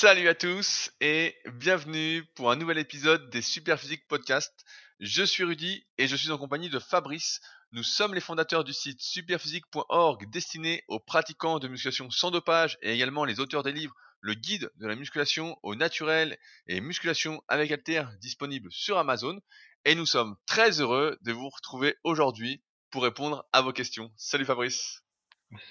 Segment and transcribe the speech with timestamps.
[0.00, 4.64] Salut à tous et bienvenue pour un nouvel épisode des Superphysique Podcast.
[4.98, 7.42] Je suis Rudy et je suis en compagnie de Fabrice.
[7.72, 12.94] Nous sommes les fondateurs du site superphysique.org destiné aux pratiquants de musculation sans dopage et
[12.94, 17.70] également les auteurs des livres Le guide de la musculation au naturel et musculation avec
[17.70, 19.38] alter disponible sur Amazon.
[19.84, 24.10] Et nous sommes très heureux de vous retrouver aujourd'hui pour répondre à vos questions.
[24.16, 25.02] Salut Fabrice.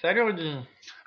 [0.02, 0.54] Salut Rudy.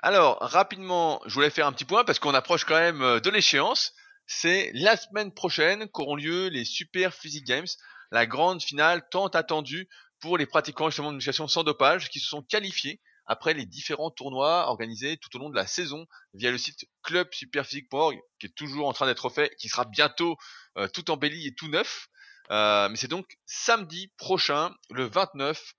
[0.02, 3.30] Alors, rapidement, je voulais faire un petit point parce qu'on approche quand même euh, de
[3.30, 3.92] l'échéance.
[4.26, 7.66] C'est la semaine prochaine qu'auront lieu les Super Physique Games,
[8.10, 12.28] la grande finale tant attendue pour les pratiquants justement de musculation sans dopage qui se
[12.28, 16.58] sont qualifiés après les différents tournois organisés tout au long de la saison via le
[16.58, 20.36] site clubsuperphysique.org qui est toujours en train d'être fait, qui sera bientôt
[20.78, 22.08] euh, tout embelli et tout neuf.
[22.50, 25.74] Euh, mais c'est donc samedi prochain, le 29,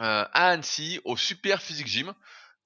[0.00, 2.14] euh, à Annecy au Super Physique Gym.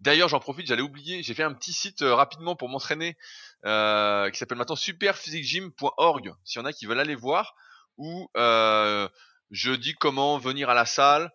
[0.01, 3.17] D'ailleurs, j'en profite, j'allais oublier, j'ai fait un petit site euh, rapidement pour m'entraîner
[3.65, 6.35] euh, qui s'appelle maintenant superphysiquegym.org.
[6.45, 7.55] S'il y en a qui veulent aller voir,
[7.97, 11.30] où je dis comment venir à la salle,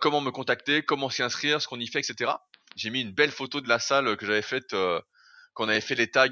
[0.00, 2.32] comment me contacter, comment s'y inscrire, ce qu'on y fait, etc.
[2.76, 5.94] J'ai mis une belle photo de la salle que j'avais faite quand on avait fait
[5.94, 6.28] les tags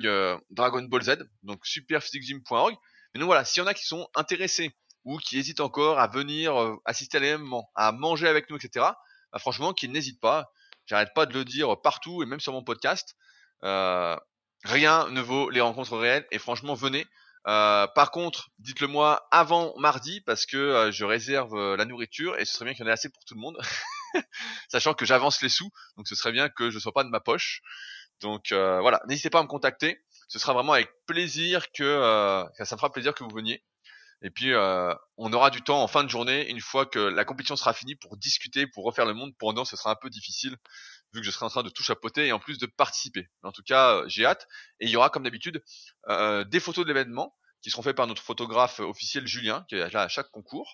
[0.50, 2.74] Dragon Ball Z, donc superphysiquegym.org.
[3.14, 4.74] Mais donc voilà, s'il y en a qui sont intéressés
[5.05, 8.86] ou qui hésitent encore à venir euh, assister à l'événement, à manger avec nous, etc.,
[9.33, 10.50] bah, franchement, qu'ils n'hésitent pas.
[10.86, 13.16] J'arrête pas de le dire partout et même sur mon podcast.
[13.62, 14.16] Euh,
[14.64, 17.06] rien ne vaut les rencontres réelles et franchement, venez.
[17.46, 22.55] Euh, par contre, dites-le moi avant mardi parce que je réserve la nourriture et ce
[22.55, 23.58] serait bien qu'il y en ait assez pour tout le monde,
[24.68, 27.20] sachant que j'avance les sous, donc ce serait bien que je sois pas de ma
[27.20, 27.61] poche.
[28.20, 30.02] Donc voilà, n'hésitez pas à me contacter.
[30.28, 33.62] Ce sera vraiment avec plaisir que ça me fera plaisir que vous veniez.
[34.25, 37.27] Et puis, euh, on aura du temps en fin de journée, une fois que la
[37.27, 39.34] compétition sera finie, pour discuter, pour refaire le monde.
[39.39, 40.56] Pendant, ce sera un peu difficile,
[41.12, 43.28] vu que je serai en train de tout chapeauter et en plus de participer.
[43.42, 44.48] en tout cas, euh, j'ai hâte.
[44.80, 45.62] Et il y aura, comme d'habitude,
[46.08, 49.92] euh, des photos de l'événement qui seront faites par notre photographe officiel Julien, qui est
[49.92, 50.72] là à chaque concours,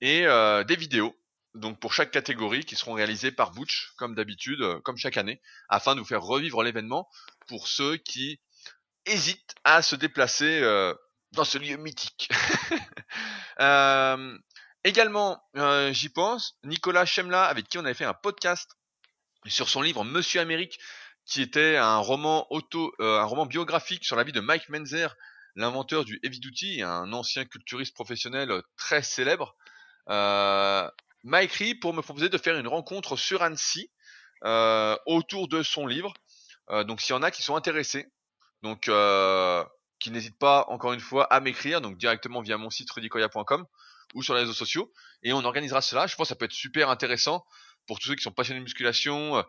[0.00, 0.26] et
[0.66, 1.16] des vidéos.
[1.54, 5.40] Donc pour chaque catégorie qui seront réalisées par Butch, comme d'habitude, comme chaque année,
[5.70, 7.08] afin de vous faire revivre l'événement
[7.48, 8.38] pour ceux qui
[9.06, 10.60] hésitent à se déplacer
[11.36, 12.28] dans ce lieu mythique.
[13.60, 14.38] euh,
[14.82, 18.76] également, euh, j'y pense, Nicolas Chemla, avec qui on avait fait un podcast
[19.46, 20.80] sur son livre Monsieur Amérique,
[21.24, 25.14] qui était un roman auto, euh, un roman biographique sur la vie de Mike Menzer,
[25.54, 29.54] l'inventeur du heavy duty, un ancien culturiste professionnel très célèbre,
[30.08, 33.90] m'a écrit pour me proposer de faire une rencontre sur Annecy
[35.06, 36.12] autour de son livre.
[36.84, 38.06] Donc s'il y en a qui sont intéressés,
[38.62, 38.88] donc
[39.98, 43.66] qui n'hésite pas, encore une fois, à m'écrire, donc directement via mon site rudicoya.com
[44.14, 44.92] ou sur les réseaux sociaux.
[45.22, 46.06] Et on organisera cela.
[46.06, 47.44] Je pense que ça peut être super intéressant
[47.86, 49.42] pour tous ceux qui sont passionnés de musculation, euh,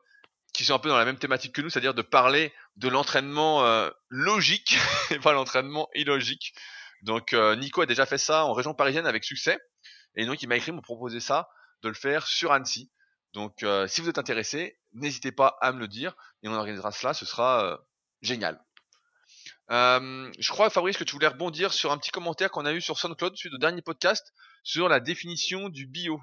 [0.53, 3.65] qui sont un peu dans la même thématique que nous, c'est-à-dire de parler de l'entraînement
[3.65, 4.77] euh, logique
[5.11, 6.53] et pas l'entraînement illogique.
[7.03, 9.59] Donc euh, Nico a déjà fait ça en région parisienne avec succès.
[10.15, 11.49] Et donc il m'a écrit, m'a proposé ça,
[11.83, 12.91] de le faire sur Annecy.
[13.33, 17.13] Donc si vous êtes intéressé, n'hésitez pas à me le dire et on organisera cela,
[17.13, 17.79] ce sera
[18.23, 18.59] génial.
[19.69, 22.81] Euh, je crois, Fabrice, que tu voulais rebondir sur un petit commentaire qu'on a eu
[22.81, 24.33] sur SoundCloud suite au dernier podcast
[24.63, 26.21] sur la définition du bio.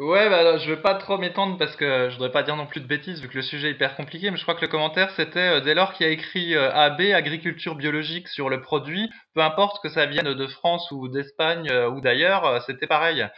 [0.00, 2.80] ouais, bah, je vais pas trop m'étendre parce que je voudrais pas dire non plus
[2.80, 5.12] de bêtises vu que le sujet est hyper compliqué, mais je crois que le commentaire
[5.14, 9.42] c'était euh, dès lors qu'il a écrit euh, AB, agriculture biologique sur le produit, peu
[9.42, 13.28] importe que ça vienne de France ou d'Espagne ou d'ailleurs, c'était pareil.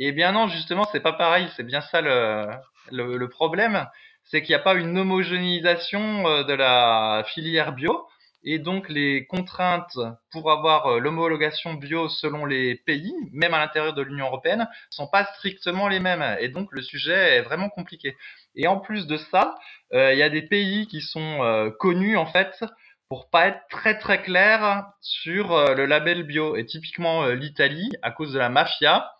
[0.00, 3.86] Eh bien non, justement, c'est pas pareil, c'est bien ça le problème
[4.30, 8.06] c'est qu'il n'y a pas une homogénéisation euh, de la filière bio.
[8.42, 9.98] Et donc les contraintes
[10.30, 15.08] pour avoir euh, l'homologation bio selon les pays, même à l'intérieur de l'Union européenne, sont
[15.08, 16.24] pas strictement les mêmes.
[16.40, 18.16] Et donc le sujet est vraiment compliqué.
[18.54, 19.58] Et en plus de ça,
[19.92, 22.64] euh, il y a des pays qui sont connus en fait
[23.08, 26.56] pour pas être très très clairs sur le label bio.
[26.56, 29.10] Et typiquement l'Italie, à cause de la mafia,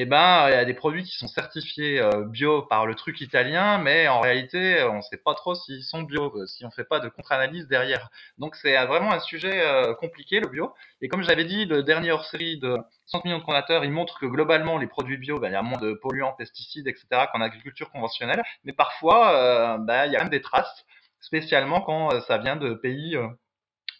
[0.00, 3.20] eh ben il y a des produits qui sont certifiés euh, bio par le truc
[3.20, 6.70] italien, mais en réalité on ne sait pas trop s'ils sont bio, euh, si on
[6.70, 8.08] fait pas de contre-analyse derrière.
[8.38, 9.60] Donc c'est euh, vraiment un sujet
[9.98, 10.72] compliqué le bio.
[11.00, 12.76] Et comme j'avais dit, le dernier hors-série de
[13.06, 15.62] 100 millions de fondateurs, il montre que globalement les produits bio, ben, il y a
[15.62, 17.26] moins de polluants, pesticides, etc.
[17.32, 20.84] qu'en agriculture conventionnelle, mais parfois ben, il y a même des traces,
[21.20, 23.16] spécialement quand ça vient de pays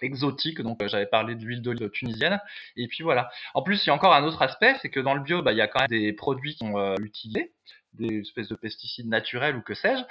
[0.02, 0.60] exotique.
[0.60, 2.40] Donc euh, j'avais parlé de l'huile d'olive tunisienne.
[2.76, 3.30] Et puis voilà.
[3.54, 5.52] En plus, il y a encore un autre aspect, c'est que dans le bio, bah,
[5.52, 7.52] il y a quand même des produits qui sont euh, utilisés
[7.94, 10.02] des espèces de pesticides naturels ou que sais-je.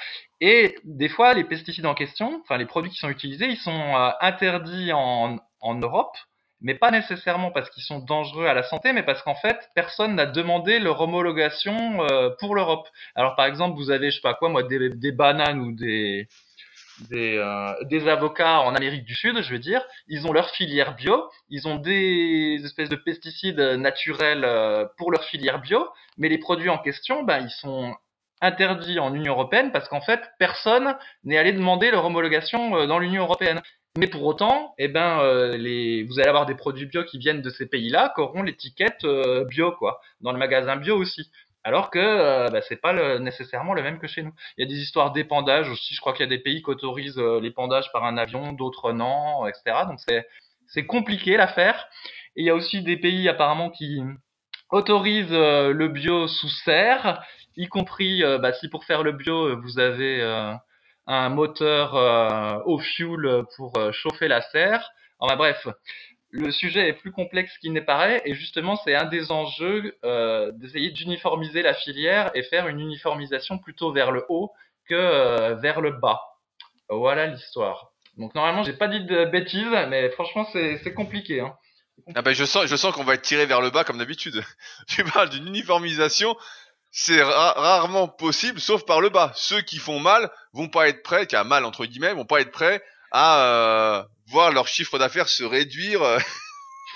[0.42, 3.72] Et des fois, les pesticides en question, enfin les produits qui sont utilisés, ils sont
[3.72, 6.18] euh, interdits en, en Europe,
[6.60, 10.16] mais pas nécessairement parce qu'ils sont dangereux à la santé, mais parce qu'en fait, personne
[10.16, 12.00] n'a demandé leur homologation
[12.40, 12.88] pour l'Europe.
[13.14, 16.28] Alors par exemple, vous avez, je sais pas quoi, moi, des, des bananes ou des
[17.10, 19.84] des, euh, des avocats en Amérique du Sud, je veux dire.
[20.08, 25.24] Ils ont leur filière bio, ils ont des espèces de pesticides naturels euh, pour leur
[25.24, 27.94] filière bio, mais les produits en question, ben, ils sont
[28.42, 33.00] interdits en Union européenne parce qu'en fait, personne n'est allé demander leur homologation euh, dans
[33.00, 33.62] l'Union européenne.
[33.98, 35.24] Mais pour autant, eh ben,
[35.58, 39.04] les, vous allez avoir des produits bio qui viennent de ces pays-là, qui auront l'étiquette
[39.50, 41.32] bio, quoi, dans le magasin bio aussi
[41.68, 44.32] alors que euh, bah, c'est pas nécessairement le même que chez nous.
[44.58, 45.94] Il y a des histoires d'épandage aussi.
[45.94, 48.94] Je crois qu'il y a des pays qui autorisent euh, l'épandage par un avion, d'autres
[48.94, 49.80] non, etc.
[49.86, 50.00] Donc
[50.68, 51.90] c'est compliqué l'affaire.
[52.38, 54.02] Et il y a aussi des pays apparemment qui
[54.70, 57.22] autorisent euh, le bio sous serre,
[57.58, 60.22] y compris bah, si pour faire le bio vous avez
[61.06, 61.96] un moteur
[62.66, 64.90] au fuel pour chauffer la serre.
[65.20, 65.68] Enfin bref,
[66.30, 70.52] le sujet est plus complexe qu'il n'est paraît et justement c'est un des enjeux euh,
[70.56, 74.52] d'essayer d'uniformiser la filière et faire une uniformisation plutôt vers le haut
[74.90, 76.22] que euh, vers le bas.
[76.90, 77.92] Voilà l'histoire.
[78.18, 81.40] Donc normalement j'ai pas dit de bêtises mais franchement c'est compliqué.
[81.40, 81.56] Hein.
[82.16, 84.44] Ah ben je sens je sens qu'on va être tiré vers le bas comme d'habitude.
[84.88, 86.36] tu parles d'une uniformisation,
[86.92, 89.32] c'est rarement possible sauf par le bas.
[89.36, 92.42] Ceux qui font mal vont pas être prêts, qui a mal entre guillemets, vont pas
[92.42, 96.02] être prêts à euh, voir leur chiffre d'affaires se réduire.
[96.02, 96.20] Euh.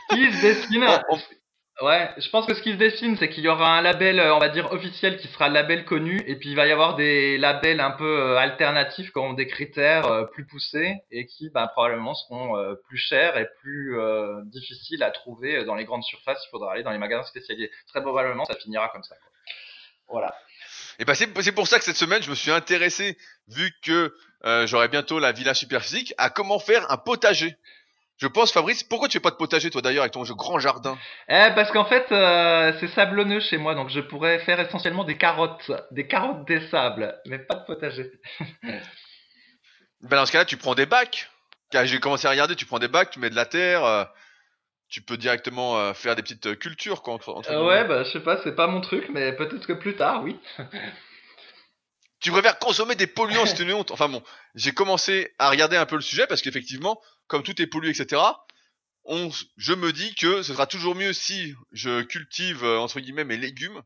[0.09, 0.83] Ce qui se dessine,
[1.81, 4.35] ouais, je pense que ce qui se dessine, c'est qu'il y aura un label, euh,
[4.35, 6.95] on va dire officiel, qui sera le label connu, et puis il va y avoir
[6.95, 12.13] des labels un peu alternatifs qui auront des critères plus poussés et qui, bah, probablement,
[12.13, 12.55] seront
[12.87, 13.97] plus chers et plus
[14.45, 16.43] difficiles à trouver dans les grandes surfaces.
[16.47, 17.71] Il faudra aller dans les magasins spécialisés.
[17.87, 19.15] Très probablement, ça finira comme ça.
[20.09, 20.35] Voilà.
[20.99, 23.17] Et bah c'est pour ça que cette semaine, je me suis intéressé,
[23.47, 24.13] vu que
[24.45, 27.55] euh, j'aurai bientôt la villa superphysique, à comment faire un potager.
[28.17, 30.95] Je pense, Fabrice, pourquoi tu fais pas de potager toi d'ailleurs avec ton grand jardin?
[31.27, 35.17] Eh parce qu'en fait euh, c'est sablonneux chez moi, donc je pourrais faire essentiellement des
[35.17, 38.11] carottes, des carottes des sables, mais pas de potager.
[38.61, 41.31] ben dans ce cas-là, tu prends des bacs.
[41.83, 43.83] J'ai commencé à regarder, tu prends des bacs, tu mets de la terre.
[43.85, 44.03] Euh,
[44.91, 47.31] tu peux directement euh, faire des petites cultures quoi, entre,
[47.65, 50.37] ouais, bah je sais pas, c'est pas mon truc, mais peut-être que plus tard, oui.
[52.21, 53.91] tu préfères consommer des polluants, c'est une honte.
[53.91, 54.23] Enfin bon,
[54.55, 58.21] j'ai commencé à regarder un peu le sujet parce qu'effectivement, comme tout est pollué, etc.
[59.03, 63.23] On, je me dis que ce sera toujours mieux si je cultive euh, entre guillemets
[63.23, 63.81] mes légumes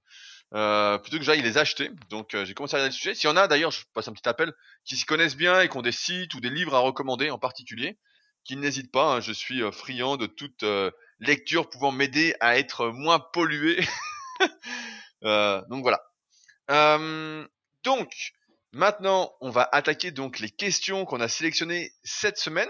[0.53, 1.89] euh, plutôt que j'aille les acheter.
[2.09, 3.15] Donc euh, j'ai commencé à regarder le sujet.
[3.15, 4.53] S'il y en a d'ailleurs, je passe un petit appel,
[4.83, 7.39] qui s'y connaissent bien et qui ont des sites ou des livres à recommander en
[7.39, 7.97] particulier,
[8.43, 9.15] qui n'hésite pas.
[9.15, 13.79] Hein, je suis euh, friand de toute euh, lecture pouvant m'aider à être moins pollué.
[15.23, 16.03] Euh, donc voilà.
[17.85, 18.33] Donc
[18.73, 22.69] maintenant, on va attaquer donc les questions qu'on a sélectionnées cette semaine.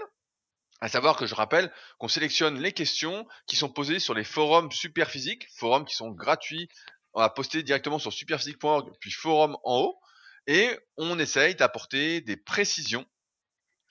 [0.80, 4.70] À savoir que je rappelle qu'on sélectionne les questions qui sont posées sur les forums
[4.70, 6.68] Superphysique, forums qui sont gratuits.
[7.14, 9.98] On va poster directement sur superphysique.org, puis forum en haut,
[10.46, 13.06] et on essaye d'apporter des précisions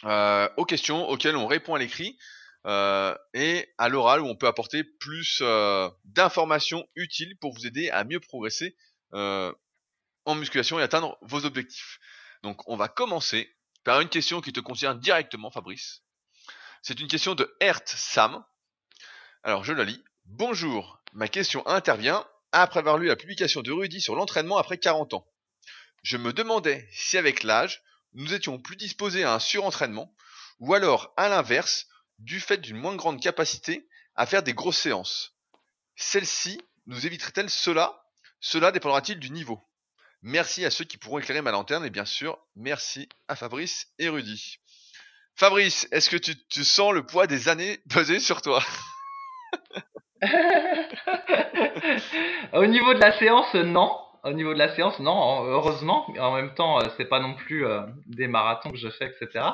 [0.04, 2.19] euh, aux questions auxquelles on répond à l'écrit
[2.68, 7.89] euh, et à l'oral où on peut apporter plus euh, d'informations utiles pour vous aider
[7.89, 8.75] à mieux progresser
[10.25, 12.00] en musculation et atteindre vos objectifs.
[12.44, 16.01] Donc on va commencer par une question qui te concerne directement Fabrice.
[16.81, 18.44] C'est une question de Hert Sam.
[19.44, 20.04] Alors je la lis.
[20.25, 25.13] Bonjour, ma question intervient après avoir lu la publication de Rudy sur l'entraînement après 40
[25.13, 25.27] ans.
[26.04, 27.83] Je me demandais si avec l'âge,
[28.13, 30.16] nous étions plus disposés à un surentraînement,
[30.60, 31.88] ou alors, à l'inverse,
[32.19, 35.34] du fait d'une moins grande capacité à faire des grosses séances.
[35.96, 38.05] Celle-ci nous éviterait-elle cela?
[38.39, 39.62] Cela dépendra-t-il du niveau?
[40.27, 44.10] Merci à ceux qui pourront éclairer ma lanterne et bien sûr, merci à Fabrice et
[44.10, 44.58] Rudy.
[45.36, 48.60] Fabrice, est-ce que tu, sens le poids des années peser sur toi?
[52.53, 53.96] Au niveau de la séance, non.
[54.24, 56.08] Au niveau de la séance, non, heureusement.
[56.20, 59.46] En même temps, euh, c'est pas non plus euh, des marathons que je fais, etc.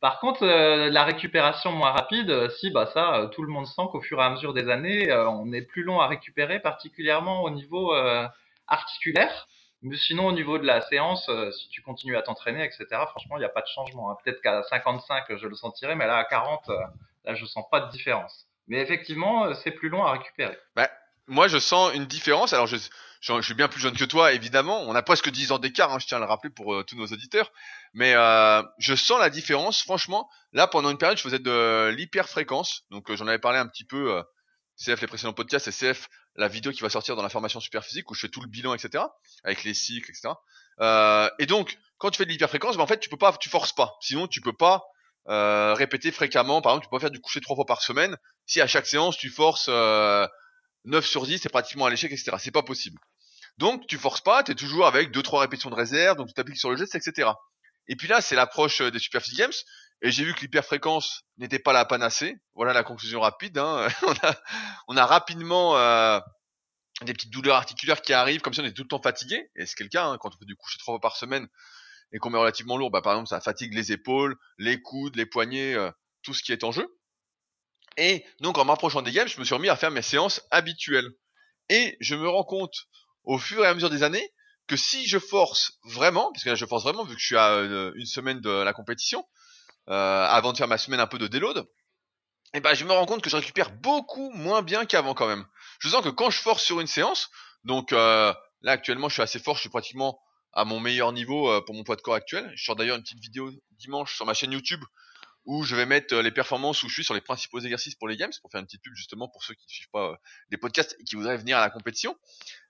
[0.00, 4.00] Par contre, euh, la récupération moins rapide, si, bah ça, tout le monde sent qu'au
[4.00, 7.92] fur et à mesure des années, on est plus long à récupérer, particulièrement au niveau
[8.66, 9.46] articulaire.
[9.84, 13.40] Mais sinon, au niveau de la séance, si tu continues à t'entraîner, etc., franchement, il
[13.40, 14.10] n'y a pas de changement.
[14.10, 14.16] Hein.
[14.24, 16.68] Peut-être qu'à 55, je le sentirai, mais là, à 40,
[17.24, 18.46] là, je sens pas de différence.
[18.66, 20.58] Mais effectivement, c'est plus long à récupérer.
[20.74, 20.88] Bah,
[21.26, 22.52] moi, je sens une différence.
[22.52, 22.76] Alors, je,
[23.20, 24.82] je, suis bien plus jeune que toi, évidemment.
[24.82, 26.96] On a presque 10 ans d'écart, hein, je tiens à le rappeler pour euh, tous
[26.96, 27.50] nos auditeurs.
[27.94, 29.82] Mais euh, je sens la différence.
[29.82, 32.82] Franchement, là, pendant une période, je faisais de l'hyperfréquence.
[32.90, 34.22] Donc, euh, j'en avais parlé un petit peu.
[34.76, 37.84] CF, les précédents podcasts, et CF, la vidéo qui va sortir dans la formation super
[37.84, 39.04] physique où je fais tout le bilan, etc.
[39.44, 40.34] Avec les cycles, etc.
[41.38, 43.72] et donc, quand tu fais de l'hyperfréquence, ben, en fait, tu peux pas, tu forces
[43.72, 43.96] pas.
[44.00, 44.82] Sinon, tu peux pas
[45.74, 46.60] répéter fréquemment.
[46.60, 48.16] Par exemple, tu peux pas faire du coucher trois fois par semaine.
[48.46, 50.28] Si à chaque séance, tu forces 9
[51.06, 52.36] sur 10, c'est pratiquement à l'échec, etc.
[52.38, 52.98] C'est pas possible.
[53.56, 56.58] Donc tu forces pas, tu es toujours avec 2-3 répétitions de réserve, donc tu t'appliques
[56.58, 57.30] sur le geste, etc.
[57.86, 59.52] Et puis là, c'est l'approche des Super Games.
[60.02, 62.36] Et j'ai vu que l'hyperfréquence n'était pas la panacée.
[62.54, 63.58] Voilà la conclusion rapide.
[63.58, 63.88] Hein.
[64.02, 64.34] on, a,
[64.88, 66.20] on, a, rapidement euh,
[67.02, 69.50] des petites douleurs articulaires qui arrivent, comme si on est tout le temps fatigué.
[69.56, 71.48] Et c'est le cas, hein, quand on fait du coucher trois fois par semaine
[72.12, 75.26] et qu'on met relativement lourd, bah, par exemple, ça fatigue les épaules, les coudes, les
[75.26, 75.90] poignets, euh,
[76.22, 76.86] tout ce qui est en jeu.
[77.96, 81.10] Et donc, en m'approchant des games, je me suis remis à faire mes séances habituelles.
[81.68, 82.74] Et je me rends compte,
[83.22, 84.32] au fur et à mesure des années,
[84.66, 87.36] que si je force vraiment, parce que là je force vraiment vu que je suis
[87.36, 89.26] à euh, une semaine de la compétition,
[89.86, 91.66] avant de faire ma semaine un peu de déload,
[92.54, 95.26] et eh ben je me rends compte que je récupère beaucoup moins bien qu'avant quand
[95.26, 95.44] même.
[95.80, 97.28] Je sens que quand je force sur une séance,
[97.64, 100.20] donc euh, là actuellement je suis assez fort, je suis pratiquement
[100.52, 102.52] à mon meilleur niveau euh, pour mon poids de corps actuel.
[102.54, 104.80] Je sors d'ailleurs une petite vidéo dimanche sur ma chaîne YouTube
[105.46, 108.16] où je vais mettre les performances où je suis sur les principaux exercices pour les
[108.16, 110.16] games, pour faire une petite pub justement pour ceux qui ne suivent pas
[110.50, 112.16] les podcasts et qui voudraient venir à la compétition.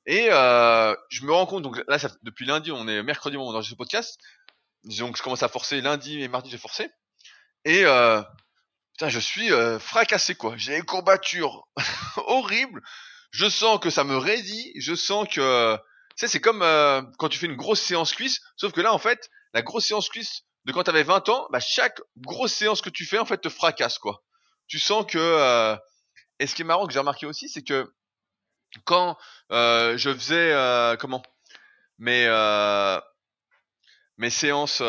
[0.07, 3.75] Et je me rends compte, donc là ça, depuis lundi, on est mercredi, on enregistre
[3.75, 4.19] ce podcast,
[4.85, 6.91] donc je commence à forcer lundi et mardi j'ai forcé.
[7.65, 8.23] Et euh,
[8.93, 10.55] putain, je suis euh, fracassé quoi.
[10.57, 11.67] J'ai des courbatures
[12.17, 12.83] horribles.
[13.31, 14.73] Je sens que ça me raidit.
[14.77, 15.81] Je sens que, tu
[16.17, 18.41] sais, c'est comme euh, quand tu fais une grosse séance cuisse.
[18.57, 21.61] Sauf que là, en fait, la grosse séance cuisse de quand t'avais 20 ans, bah
[21.61, 24.23] chaque grosse séance que tu fais, en fait, te fracasse quoi.
[24.69, 25.19] Tu sens que.
[25.19, 25.77] Euh,
[26.39, 27.93] et ce qui est marrant que j'ai remarqué aussi, c'est que
[28.85, 29.17] quand
[29.53, 31.23] euh, je faisais comment?
[31.99, 32.27] Mes
[34.19, 34.83] mes séances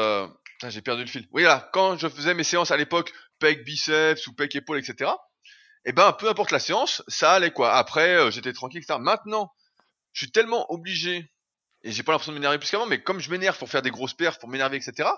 [0.68, 1.28] j'ai perdu le fil.
[1.32, 5.12] Oui, là, quand je faisais mes séances à l'époque, pec biceps ou pec épaule, etc.
[5.86, 7.74] Eh ben, peu importe la séance, ça allait quoi.
[7.76, 8.98] Après, euh, j'étais tranquille, etc.
[9.00, 9.54] Maintenant,
[10.14, 11.32] je suis tellement obligé,
[11.84, 13.92] et j'ai pas l'impression de m'énerver plus qu'avant, mais comme je m'énerve pour faire des
[13.92, 15.10] grosses perfs, pour m'énerver, etc.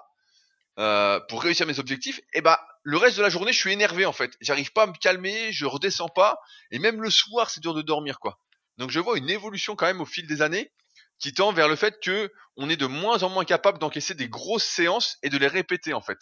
[0.80, 4.06] Euh, pour réussir mes objectifs, eh ben, le reste de la journée, je suis énervé
[4.06, 4.38] en fait.
[4.42, 6.40] J'arrive pas à me calmer, je redescends pas,
[6.72, 8.40] et même le soir, c'est dur de dormir quoi.
[8.78, 10.72] Donc je vois une évolution quand même au fil des années,
[11.20, 14.30] qui tend vers le fait que on est de moins en moins capable d'encaisser des
[14.30, 16.18] grosses séances et de les répéter en fait.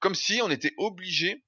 [0.00, 1.44] Comme si on était obligé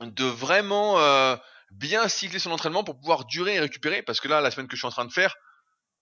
[0.00, 1.36] de vraiment euh,
[1.70, 4.02] bien cycler son entraînement pour pouvoir durer et récupérer.
[4.02, 5.34] Parce que là, la semaine que je suis en train de faire,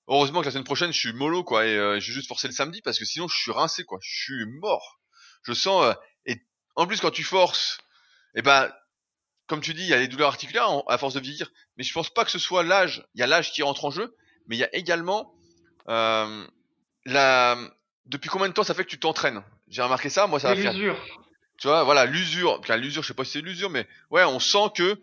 [0.09, 2.49] heureusement que la semaine prochaine je suis mollo quoi et euh, je vais juste forcer
[2.49, 3.99] le samedi parce que sinon je suis rincé quoi.
[4.03, 5.01] Je suis mort.
[5.43, 5.95] Je sens euh,
[6.27, 6.41] et
[6.77, 7.79] en plus quand tu forces,
[8.35, 8.73] eh ben
[9.47, 11.93] comme tu dis, il y a les douleurs articulaires à force de vieillir, mais je
[11.93, 13.05] pense pas que ce soit l'âge.
[13.15, 14.17] Il y a l'âge qui rentre en jeu,
[14.47, 15.35] mais il y a également
[15.91, 16.47] euh,
[17.05, 17.59] la...
[18.07, 19.43] Depuis combien de temps ça fait que tu t'entraînes?
[19.69, 20.73] J'ai remarqué ça, moi ça va faire.
[20.73, 20.99] L'usure.
[21.59, 22.61] Tu vois, voilà, l'usure.
[22.77, 25.01] l'usure, je sais pas si c'est l'usure, mais ouais, on sent que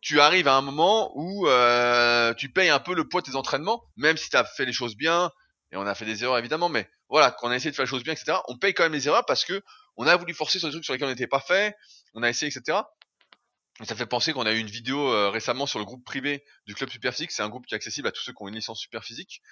[0.00, 3.36] tu arrives à un moment où euh, tu payes un peu le poids de tes
[3.36, 5.30] entraînements, même si tu as fait les choses bien,
[5.72, 7.84] et on a fait des erreurs évidemment, mais voilà, quand on a essayé de faire
[7.84, 9.62] les choses bien, etc., on paye quand même les erreurs parce que
[9.96, 11.76] on a voulu forcer sur des trucs sur lesquels on n'était pas fait,
[12.14, 12.78] on a essayé, etc.
[13.80, 16.44] Et ça fait penser qu'on a eu une vidéo euh, récemment sur le groupe privé
[16.66, 18.54] du club Superphysique, c'est un groupe qui est accessible à tous ceux qui ont une
[18.54, 19.42] licence Superphysique,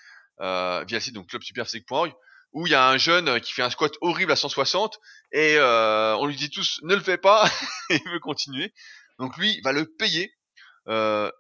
[0.41, 2.13] euh, via le site donc clubsuperphysique.org
[2.53, 4.99] où il y a un jeune euh, qui fait un squat horrible à 160
[5.33, 7.49] et euh, on lui dit tous ne le fais pas
[7.91, 8.73] il veut continuer.
[9.19, 10.33] Donc lui il va le payer,
[10.89, 11.31] euh,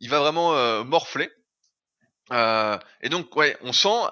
[0.00, 1.30] il va vraiment euh, morfler.
[2.32, 4.10] Euh, et donc ouais, on sent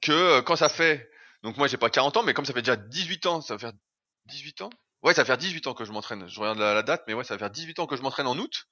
[0.00, 1.10] que quand ça fait,
[1.42, 3.58] donc moi j'ai pas 40 ans, mais comme ça fait déjà 18 ans, ça va
[3.58, 3.72] faire
[4.26, 4.70] 18 ans?
[5.02, 6.28] Ouais, ça va faire 18 ans que je m'entraîne.
[6.28, 8.26] Je regarde la, la, date, mais ouais, ça va faire 18 ans que je m'entraîne
[8.26, 8.66] en août.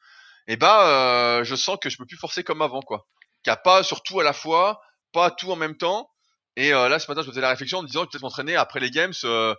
[0.49, 3.07] Et bah, je sens que je peux plus forcer comme avant, quoi.
[3.43, 4.81] Qu'il n'y a pas surtout à la fois
[5.15, 6.11] pas tout en même temps.
[6.57, 8.81] Et euh, là, ce matin, je faisais la réflexion en me disant peut-être m'entraîner après
[8.81, 9.55] les games euh,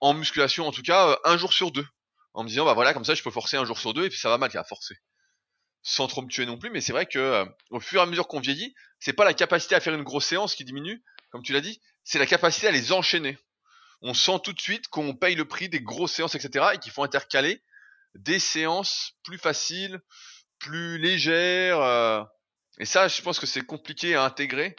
[0.00, 1.86] en musculation, en tout cas, euh, un jour sur deux.
[2.34, 4.08] En me disant, bah voilà, comme ça, je peux forcer un jour sur deux et
[4.10, 4.96] puis ça va mal, a forcer.
[5.82, 8.28] Sans trop me tuer non plus, mais c'est vrai que au fur et à mesure
[8.28, 11.52] qu'on vieillit, c'est pas la capacité à faire une grosse séance qui diminue, comme tu
[11.52, 13.38] l'as dit, c'est la capacité à les enchaîner.
[14.02, 16.92] On sent tout de suite qu'on paye le prix des grosses séances, etc., et qu'il
[16.92, 17.62] faut intercaler
[18.14, 20.00] des séances plus faciles,
[20.58, 22.26] plus légères.
[22.78, 24.76] et ça, je pense que c'est compliqué à intégrer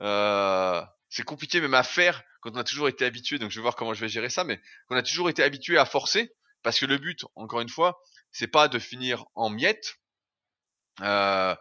[0.00, 3.38] euh, c'est compliqué même à faire quand on a toujours été habitué.
[3.38, 5.78] Donc je vais voir comment je vais gérer ça, mais qu'on a toujours été habitué
[5.78, 8.00] à forcer, parce que le but, encore une fois,
[8.32, 9.96] c'est pas de finir en miettes.
[11.02, 11.54] Euh,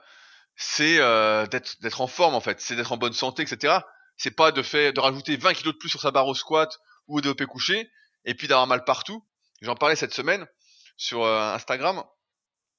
[0.56, 3.80] c'est euh, d'être d'être en forme en fait, c'est d'être en bonne santé, etc.
[4.18, 6.80] C'est pas de faire de rajouter 20 kilos de plus sur sa barre au squat
[7.08, 7.92] ou au développé couché
[8.24, 9.26] et puis d'avoir mal partout.
[9.62, 10.48] J'en parlais cette semaine
[10.98, 12.04] sur euh, Instagram.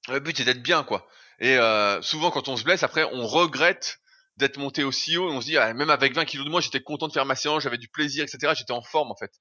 [0.09, 1.07] Le but c'est d'être bien quoi.
[1.39, 3.99] Et euh, souvent quand on se blesse, après on regrette
[4.37, 5.31] d'être monté aussi haut.
[5.31, 7.35] on se dit, ah, même avec 20 kilos de moi, j'étais content de faire ma
[7.35, 8.53] séance, j'avais du plaisir, etc.
[8.57, 9.33] J'étais en forme en fait.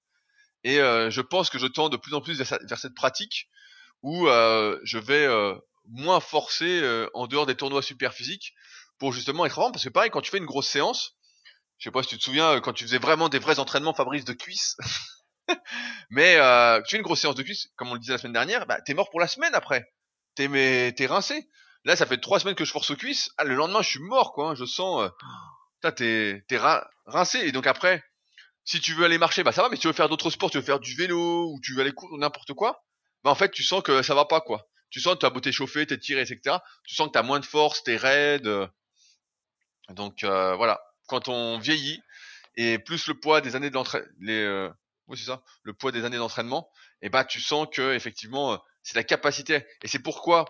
[0.63, 3.47] Et euh, je pense que je tends de plus en plus vers, cette pratique
[4.01, 5.53] où euh, je vais euh,
[5.85, 8.53] moins forcer en dehors des tournois super physiques
[8.97, 9.71] pour justement être en forme.
[9.73, 11.15] Parce que pareil, quand tu fais une grosse séance,
[11.77, 14.25] je sais pas si tu te souviens, quand tu faisais vraiment des vrais entraînements, Fabrice,
[14.25, 14.75] de cuisses.
[16.09, 16.35] mais
[16.83, 18.81] tu fais une grosse séance de cuisses, comme on le disait la semaine dernière, bah,
[18.81, 19.85] t'es mort pour la semaine après.
[20.35, 21.47] T'es, t'es rincé.
[21.85, 23.31] Là, ça fait trois semaines que je force aux cuisses.
[23.37, 24.49] Ah, le lendemain, je suis mort, quoi.
[24.49, 24.55] Hein.
[24.55, 25.09] Je sens,
[25.83, 26.59] euh, t'es, t'es
[27.05, 27.39] rincé.
[27.39, 28.03] Et donc après,
[28.67, 30.49] Si tu veux aller marcher, bah ça va, mais si tu veux faire d'autres sports,
[30.49, 32.83] tu veux faire du vélo ou tu veux aller courir n'importe quoi,
[33.23, 34.67] bah en fait tu sens que ça va pas quoi.
[34.89, 36.57] Tu sens que tu as beau t'échauffer, t'es tiré, etc.
[36.83, 38.49] Tu sens que tu as moins de force, t'es raide.
[39.89, 42.01] Donc euh, voilà, quand on vieillit
[42.57, 43.69] et plus le poids des années
[44.29, 44.71] euh,
[45.63, 46.67] le poids des années d'entraînement,
[47.03, 50.45] et bah tu sens que effectivement c'est la capacité et c'est pourquoi,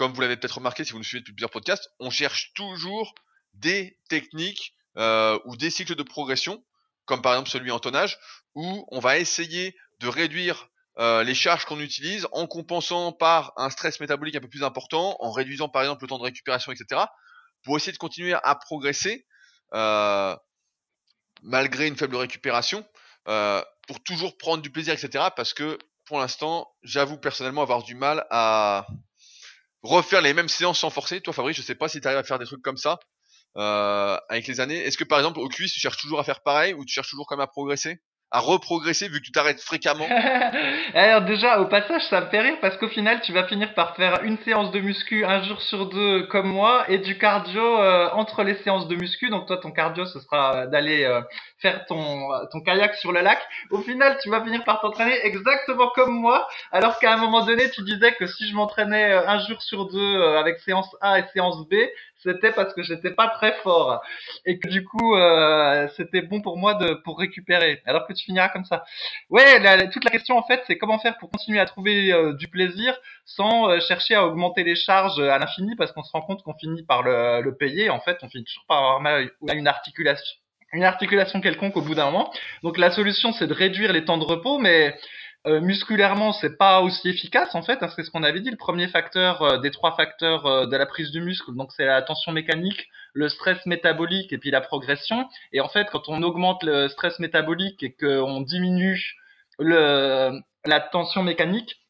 [0.00, 3.14] comme vous l'avez peut-être remarqué si vous nous suivez depuis plusieurs podcasts, on cherche toujours
[3.52, 6.64] des techniques euh, ou des cycles de progression,
[7.04, 8.18] comme par exemple celui en tonnage,
[8.54, 13.68] où on va essayer de réduire euh, les charges qu'on utilise en compensant par un
[13.68, 17.02] stress métabolique un peu plus important, en réduisant par exemple le temps de récupération, etc.,
[17.62, 19.26] pour essayer de continuer à progresser
[19.74, 20.34] euh,
[21.42, 22.86] malgré une faible récupération,
[23.26, 25.26] pour toujours prendre du plaisir, etc.
[25.36, 25.76] Parce que
[26.06, 28.86] pour l'instant, j'avoue personnellement avoir du mal à
[29.82, 31.20] refaire les mêmes séances sans forcer.
[31.20, 32.98] Toi, Fabrice, je sais pas si tu arrives à faire des trucs comme ça
[33.58, 34.78] euh, avec les années.
[34.78, 37.10] Est-ce que par exemple au cuisse, tu cherches toujours à faire pareil ou tu cherches
[37.10, 38.00] toujours quand même à progresser?
[38.32, 40.06] À reprogresser vu que tu t'arrêtes fréquemment.
[40.94, 43.96] Alors déjà au passage ça me fait rire parce qu'au final tu vas finir par
[43.96, 48.08] faire une séance de muscu un jour sur deux comme moi et du cardio euh,
[48.12, 49.30] entre les séances de muscu.
[49.30, 51.20] Donc toi ton cardio ce sera d'aller euh,
[51.58, 53.40] faire ton ton kayak sur le lac.
[53.70, 56.46] Au final tu vas finir par t'entraîner exactement comme moi.
[56.70, 59.86] Alors qu'à un moment donné tu disais que si je m'entraînais euh, un jour sur
[59.86, 61.74] deux avec séance A et séance B
[62.22, 64.02] c'était parce que j'étais pas très fort
[64.44, 67.82] et que du coup euh, c'était bon pour moi de pour récupérer.
[67.86, 68.84] Alors que tu finiras comme ça.
[69.30, 72.32] Ouais, la, toute la question en fait, c'est comment faire pour continuer à trouver euh,
[72.34, 76.22] du plaisir sans euh, chercher à augmenter les charges à l'infini parce qu'on se rend
[76.22, 77.90] compte qu'on finit par le, le, payer.
[77.90, 80.36] En fait, on finit toujours par avoir mal à une articulation
[80.72, 82.32] une articulation quelconque au bout d'un moment.
[82.62, 84.96] Donc la solution c'est de réduire les temps de repos, mais
[85.46, 87.82] euh, musculairement, c'est pas aussi efficace en fait.
[87.82, 88.50] Hein, c'est ce qu'on avait dit.
[88.50, 91.86] Le premier facteur euh, des trois facteurs euh, de la prise du muscle, donc c'est
[91.86, 95.26] la tension mécanique, le stress métabolique et puis la progression.
[95.52, 99.16] Et en fait, quand on augmente le stress métabolique et qu'on diminue
[99.58, 101.80] le, la tension mécanique,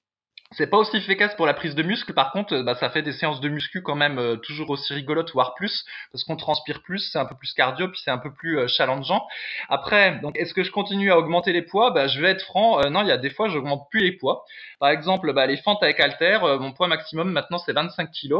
[0.52, 3.12] c'est pas aussi efficace pour la prise de muscle, par contre, bah, ça fait des
[3.12, 6.98] séances de muscu quand même euh, toujours aussi rigolotes, voire plus, parce qu'on transpire plus,
[6.98, 9.24] c'est un peu plus cardio, puis c'est un peu plus euh, challengeant.
[9.68, 11.92] Après, donc est-ce que je continue à augmenter les poids?
[11.92, 14.12] Bah, Je vais être franc, euh, non, il y a des fois, j'augmente plus les
[14.12, 14.44] poids.
[14.80, 18.34] Par exemple, bah, les fentes avec halter, mon poids maximum maintenant c'est 25 kg,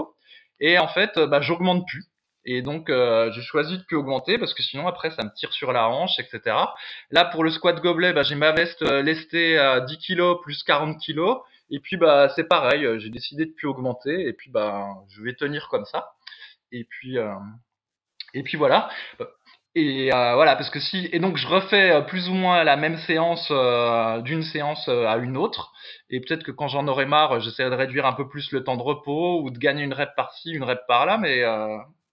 [0.59, 2.05] et en fait, bah, j'augmente plus.
[2.45, 5.53] Et donc, euh, j'ai choisi de plus augmenter parce que sinon, après, ça me tire
[5.53, 6.57] sur la hanche, etc.
[7.11, 10.99] Là, pour le squat gobelet, bah, j'ai ma veste lestée à 10 kg plus 40
[11.01, 11.41] kg.
[11.71, 15.23] Et puis bah c'est pareil, euh, j'ai décidé de plus augmenter et puis bah je
[15.23, 16.13] vais tenir comme ça.
[16.73, 17.35] Et puis euh,
[18.35, 18.91] et puis voilà.
[19.77, 22.99] Et euh, voilà parce que si et donc je refais plus ou moins la même
[22.99, 23.53] séance
[24.25, 25.73] d'une séance à une autre
[26.11, 28.77] et peut-être que quand j'en aurai marre, j'essaierai de réduire un peu plus le temps
[28.77, 31.45] de repos ou de gagner une rep par-ci, une rep par-là, mais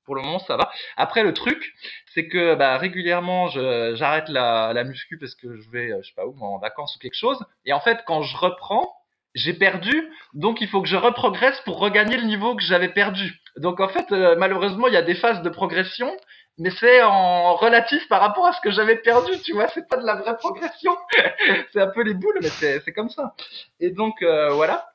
[0.07, 0.71] pour le moment ça va.
[0.95, 1.75] Après le truc,
[2.15, 6.25] c'est que bah, régulièrement j'arrête la, la muscu parce que je vais je sais pas
[6.25, 8.97] où en vacances ou quelque chose et en fait quand je reprends
[9.37, 13.39] j'ai perdu, donc il faut que je reprogresse pour regagner le niveau que j'avais perdu.
[13.57, 16.11] Donc en fait, euh, malheureusement, il y a des phases de progression,
[16.57, 19.97] mais c'est en relatif par rapport à ce que j'avais perdu, tu vois, c'est pas
[19.97, 20.97] de la vraie progression.
[21.71, 23.35] c'est un peu les boules, mais c'est comme ça.
[23.79, 24.87] Et donc euh, voilà.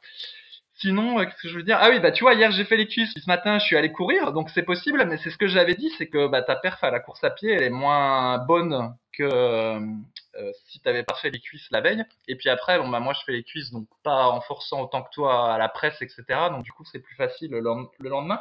[0.82, 1.78] Sinon, euh, qu'est-ce que je veux dire?
[1.80, 3.92] Ah oui, bah tu vois, hier j'ai fait les cuisses, ce matin je suis allé
[3.92, 6.82] courir, donc c'est possible, mais c'est ce que j'avais dit, c'est que bah, ta perf
[6.82, 11.14] à la course à pied, elle est moins bonne que euh, si tu avais pas
[11.14, 12.04] fait les cuisses la veille.
[12.26, 15.02] Et puis après, bon bah moi je fais les cuisses, donc pas en forçant autant
[15.04, 16.24] que toi à la presse, etc.
[16.50, 18.40] Donc du coup c'est plus facile le, lendemain.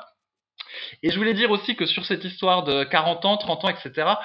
[1.04, 4.15] Et je voulais dire aussi que sur cette histoire de 40 ans, 30 ans, etc.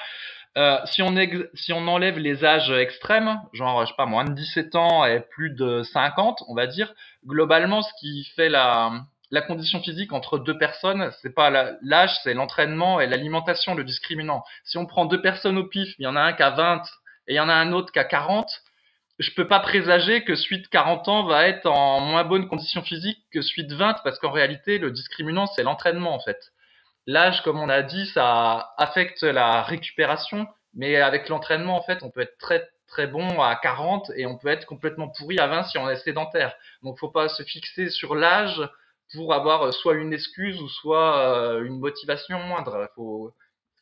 [0.57, 5.19] Euh, si, on enlève les âges extrêmes, genre, je pas, moins de 17 ans et
[5.19, 6.93] plus de 50, on va dire,
[7.25, 12.33] globalement, ce qui fait la, la condition physique entre deux personnes, c'est pas l'âge, c'est
[12.33, 14.43] l'entraînement et l'alimentation, le discriminant.
[14.63, 16.81] Si on prend deux personnes au pif, il y en a un qui a 20
[17.27, 18.49] et il y en a un autre qui a 40,
[19.19, 23.19] je peux pas présager que suite 40 ans va être en moins bonne condition physique
[23.31, 26.39] que suite 20 parce qu'en réalité, le discriminant, c'est l'entraînement, en fait.
[27.07, 32.11] L'âge, comme on a dit, ça affecte la récupération, mais avec l'entraînement, en fait, on
[32.11, 35.63] peut être très très bon à 40 et on peut être complètement pourri à 20
[35.63, 36.53] si on est sédentaire.
[36.83, 38.61] Donc, faut pas se fixer sur l'âge
[39.13, 42.89] pour avoir soit une excuse ou soit euh, une motivation moindre.
[42.95, 43.33] Faut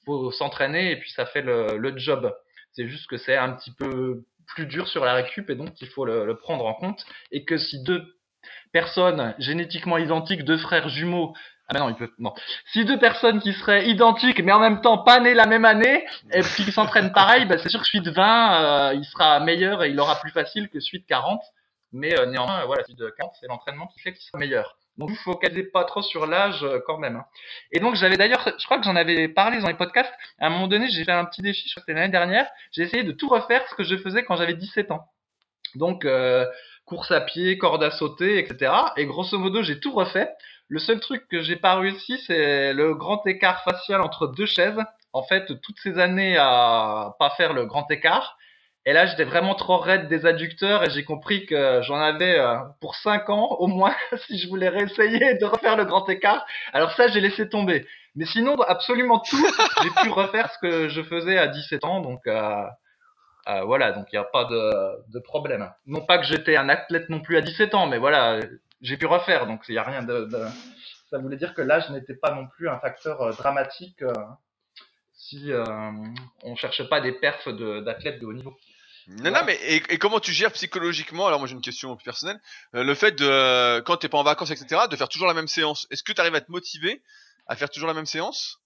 [0.06, 2.32] faut s'entraîner et puis ça fait le, job.
[2.74, 5.88] C'est juste que c'est un petit peu plus dur sur la récup et donc il
[5.88, 8.06] faut le prendre en compte et que si deux
[8.72, 11.34] personnes génétiquement identiques, deux frères jumeaux,
[11.68, 12.34] ah ben non, non.
[12.72, 16.06] Si deux personnes qui seraient identiques mais en même temps pas nées la même année
[16.32, 19.90] et qui s'entraînent pareil, ben c'est sûr que suite 20, euh, il sera meilleur et
[19.90, 21.42] il aura plus facile que suite 40.
[21.92, 24.78] Mais euh, néanmoins, voilà, suite 40, c'est l'entraînement qui fait qu'il sera meilleur.
[24.98, 27.18] Donc vous focalisez pas trop sur l'âge euh, quand même.
[27.18, 27.26] Hein.
[27.72, 30.14] Et donc j'avais d'ailleurs, je crois que j'en avais parlé dans les podcasts.
[30.40, 32.48] À un moment donné, j'ai fait un petit défi, je crois que c'était l'année dernière.
[32.72, 35.08] J'ai essayé de tout refaire ce que je faisais quand j'avais 17 ans.
[35.76, 36.46] Donc euh,
[36.86, 38.72] course à pied, corde à sauter, etc.
[38.98, 40.30] Et grosso modo, j'ai tout refait.
[40.68, 44.80] Le seul truc que j'ai pas réussi, c'est le grand écart facial entre deux chaises.
[45.14, 48.38] En fait, toutes ces années à pas faire le grand écart,
[48.88, 52.58] et là, j'étais vraiment trop raide des adducteurs et j'ai compris que j'en avais euh,
[52.82, 53.96] pour 5 ans au moins
[54.28, 56.46] si je voulais réessayer de refaire le grand écart.
[56.72, 57.88] Alors ça, j'ai laissé tomber.
[58.16, 59.44] Mais sinon, absolument tout,
[59.84, 62.02] j'ai pu refaire ce que je faisais à 17 ans.
[62.02, 62.64] Donc euh,
[63.48, 65.72] euh, voilà, donc il n'y a pas de, de, problème.
[65.88, 68.40] Non pas que j'étais un athlète non plus à 17 ans, mais voilà,
[68.82, 69.48] j'ai pu refaire.
[69.48, 70.46] Donc il n'y a rien de, de,
[71.10, 74.04] Ça voulait dire que l'âge n'était pas non plus un facteur euh, dramatique
[75.14, 75.50] si
[76.44, 78.56] on cherchait pas des perfs d'athlètes de haut niveau.
[79.08, 82.40] Non, non, mais et, comment tu gères psychologiquement Alors moi j'ai une question personnelle.
[82.74, 85.36] Euh, le fait de euh, quand t'es pas en vacances, etc., de faire toujours la
[85.36, 85.86] même séance.
[85.92, 87.04] Est-ce que tu arrives à te motiver
[87.48, 88.60] à faire toujours la même séance?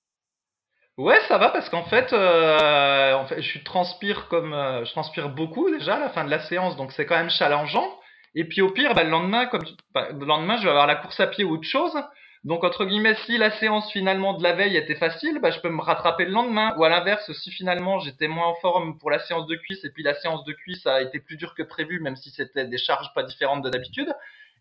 [0.98, 5.70] Ouais, ça va parce qu'en fait, euh, en fait, je transpire comme je transpire beaucoup
[5.70, 7.99] déjà à la fin de la séance, donc c'est quand même challengeant.
[8.36, 9.64] Et puis au pire, bah, le lendemain, comme
[9.94, 11.98] bah, le lendemain, je vais avoir la course à pied ou autre chose.
[12.46, 15.70] Donc entre guillemets, si la séance finalement de la veille était facile, bah, je peux
[15.70, 16.74] me rattraper le lendemain.
[16.78, 19.90] Ou à l'inverse, si finalement j'étais moins en forme pour la séance de cuisse et
[19.90, 22.78] puis la séance de cuisse a été plus dure que prévu, même si c'était des
[22.78, 24.14] charges pas différentes de d'habitude,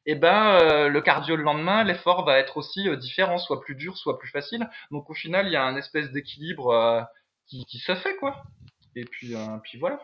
[0.06, 3.60] et eh ben euh, le cardio le lendemain, l'effort va être aussi euh, différent, soit
[3.60, 4.68] plus dur, soit plus facile.
[4.90, 7.02] Donc au final, il y a un espèce d'équilibre euh,
[7.46, 8.42] qui, qui, se fait quoi.
[8.96, 10.00] Et puis puis voilà.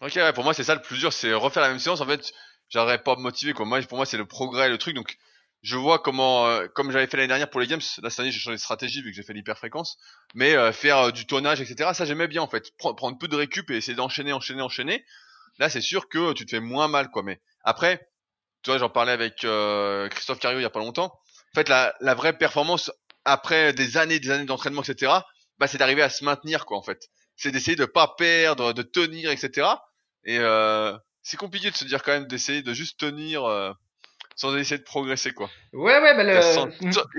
[0.00, 2.00] Ok, pour moi c'est ça le plus dur, c'est refaire la même séance.
[2.00, 2.32] En fait,
[2.72, 3.66] j'arrive pas à me motiver quoi.
[3.66, 4.94] Moi, pour moi c'est le progrès, le truc.
[4.94, 5.18] Donc
[5.62, 8.32] je vois comment, euh, comme j'avais fait l'année dernière pour les games, là cette année
[8.32, 9.96] j'ai changé de stratégie vu que j'ai fait l'hyperfréquence,
[10.34, 11.90] mais euh, faire euh, du tonnage, etc.
[11.94, 15.04] Ça j'aimais bien en fait, prendre peu de récup et essayer d'enchaîner, enchaîner, enchaîner.
[15.58, 17.22] Là c'est sûr que tu te fais moins mal quoi.
[17.22, 18.08] Mais après,
[18.62, 19.46] tu vois, j'en parlais avec
[20.10, 21.12] Christophe Cario il y a pas longtemps.
[21.54, 22.90] En fait, la, la vraie performance
[23.24, 25.12] après des années, des années d'entraînement, etc.
[25.58, 27.08] Bah c'est d'arriver à se maintenir quoi en fait.
[27.36, 29.68] C'est d'essayer de pas perdre, de tenir, etc.
[30.24, 30.38] Et
[31.22, 33.46] c'est compliqué de se dire quand même d'essayer de juste tenir
[34.36, 35.50] sans essayer de progresser quoi.
[35.72, 36.36] Ouais ouais bah le...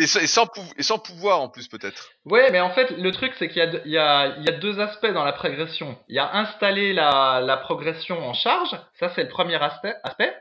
[0.02, 2.10] et, sans, et, sans pouvoir en plus peut-être.
[2.26, 5.24] Ouais mais en fait le truc c'est qu'il y a, y, y deux aspects dans
[5.24, 5.98] la progression.
[6.10, 10.36] Il y a installer la, la progression en charge, ça c'est le premier aspect, aspect.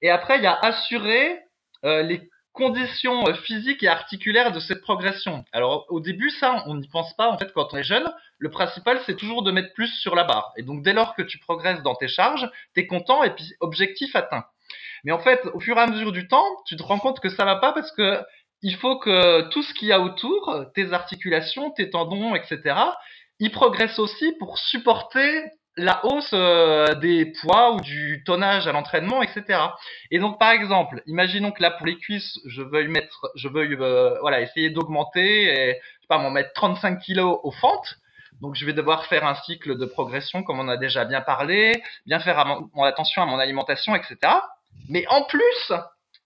[0.00, 1.38] Et après il y a assurer
[1.84, 5.44] euh, les conditions euh, physiques et articulaires de cette progression.
[5.52, 8.08] Alors au début ça on n'y pense pas en fait quand on est jeune.
[8.42, 10.52] Le principal c'est toujours de mettre plus sur la barre.
[10.56, 14.16] Et donc dès lors que tu progresses dans tes charges, t'es content et puis objectif
[14.16, 14.44] atteint.
[15.04, 17.28] Mais en fait, au fur et à mesure du temps, tu te rends compte que
[17.28, 18.20] ça va pas parce que
[18.62, 22.74] il faut que tout ce qu'il y a autour, tes articulations, tes tendons, etc.,
[23.38, 25.44] ils progressent aussi pour supporter
[25.76, 29.60] la hausse euh, des poids ou du tonnage à l'entraînement, etc.
[30.10, 33.76] Et donc, par exemple, imaginons que là pour les cuisses, je veuille mettre, je veuille,
[33.80, 37.96] euh, voilà, essayer d'augmenter, et, je sais pas, m'en mettre 35 kilos aux fentes.
[38.42, 41.80] Donc, je vais devoir faire un cycle de progression, comme on a déjà bien parlé,
[42.06, 42.44] bien faire
[42.82, 44.16] attention à mon alimentation, etc.
[44.88, 45.72] Mais en plus,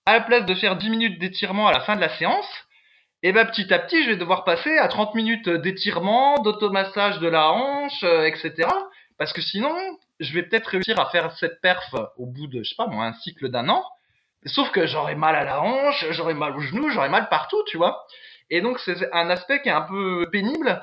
[0.07, 2.49] à la place de faire 10 minutes d'étirement à la fin de la séance,
[3.23, 7.19] et eh ben petit à petit, je vais devoir passer à 30 minutes d'étirement, d'automassage
[7.19, 8.69] de la hanche, euh, etc.
[9.19, 9.75] Parce que sinon,
[10.21, 13.05] je vais peut-être réussir à faire cette perf au bout de, je sais pas moi,
[13.05, 13.85] un cycle d'un an.
[14.45, 17.77] Sauf que j'aurai mal à la hanche, j'aurai mal au genou, j'aurai mal partout, tu
[17.77, 18.07] vois.
[18.49, 20.81] Et donc c'est un aspect qui est un peu pénible,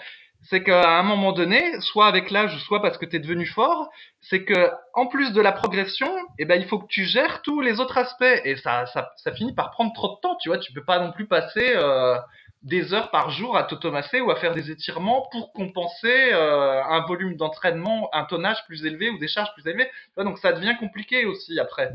[0.50, 3.90] c'est qu'à un moment donné, soit avec l'âge, soit parce que tu es devenu fort,
[4.22, 7.62] c'est que en plus de la progression, eh ben il faut que tu gères tous
[7.62, 10.58] les autres aspects et ça, ça, ça finit par prendre trop de temps, tu vois.
[10.58, 12.18] Tu peux pas non plus passer euh,
[12.62, 17.06] des heures par jour à t'automasser ou à faire des étirements pour compenser euh, un
[17.06, 19.90] volume d'entraînement, un tonnage plus élevé ou des charges plus élevées.
[20.18, 21.92] donc ça devient compliqué aussi après.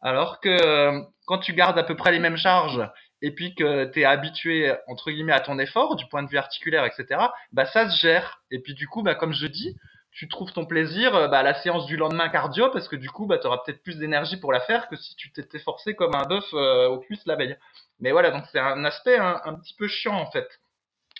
[0.00, 2.80] Alors que euh, quand tu gardes à peu près les mêmes charges
[3.22, 6.38] et puis que tu es habitué entre guillemets à ton effort du point de vue
[6.38, 7.20] articulaire, etc.
[7.52, 8.42] Bah ça se gère.
[8.50, 9.76] Et puis du coup, bah comme je dis,
[10.12, 13.10] tu trouves ton plaisir euh, bah, à la séance du lendemain cardio parce que du
[13.10, 15.94] coup, bah tu auras peut-être plus d'énergie pour la faire que si tu t'étais forcé
[15.94, 17.56] comme un bœuf euh, au cuisse la veille.
[18.00, 20.48] Mais voilà, donc c'est un aspect un, petit peu chiant en fait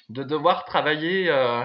[0.09, 1.63] de devoir travailler euh,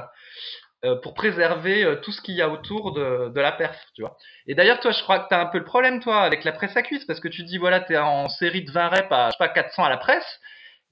[1.01, 4.17] pour préserver euh, tout ce qu'il y a autour de, de la perf, tu vois.
[4.47, 6.51] Et d'ailleurs, toi, je crois que tu as un peu le problème, toi, avec la
[6.51, 9.11] presse à cuisse, parce que tu dis, voilà, tu es en série de 20 reps
[9.11, 10.39] à, je sais pas, 400 à la presse,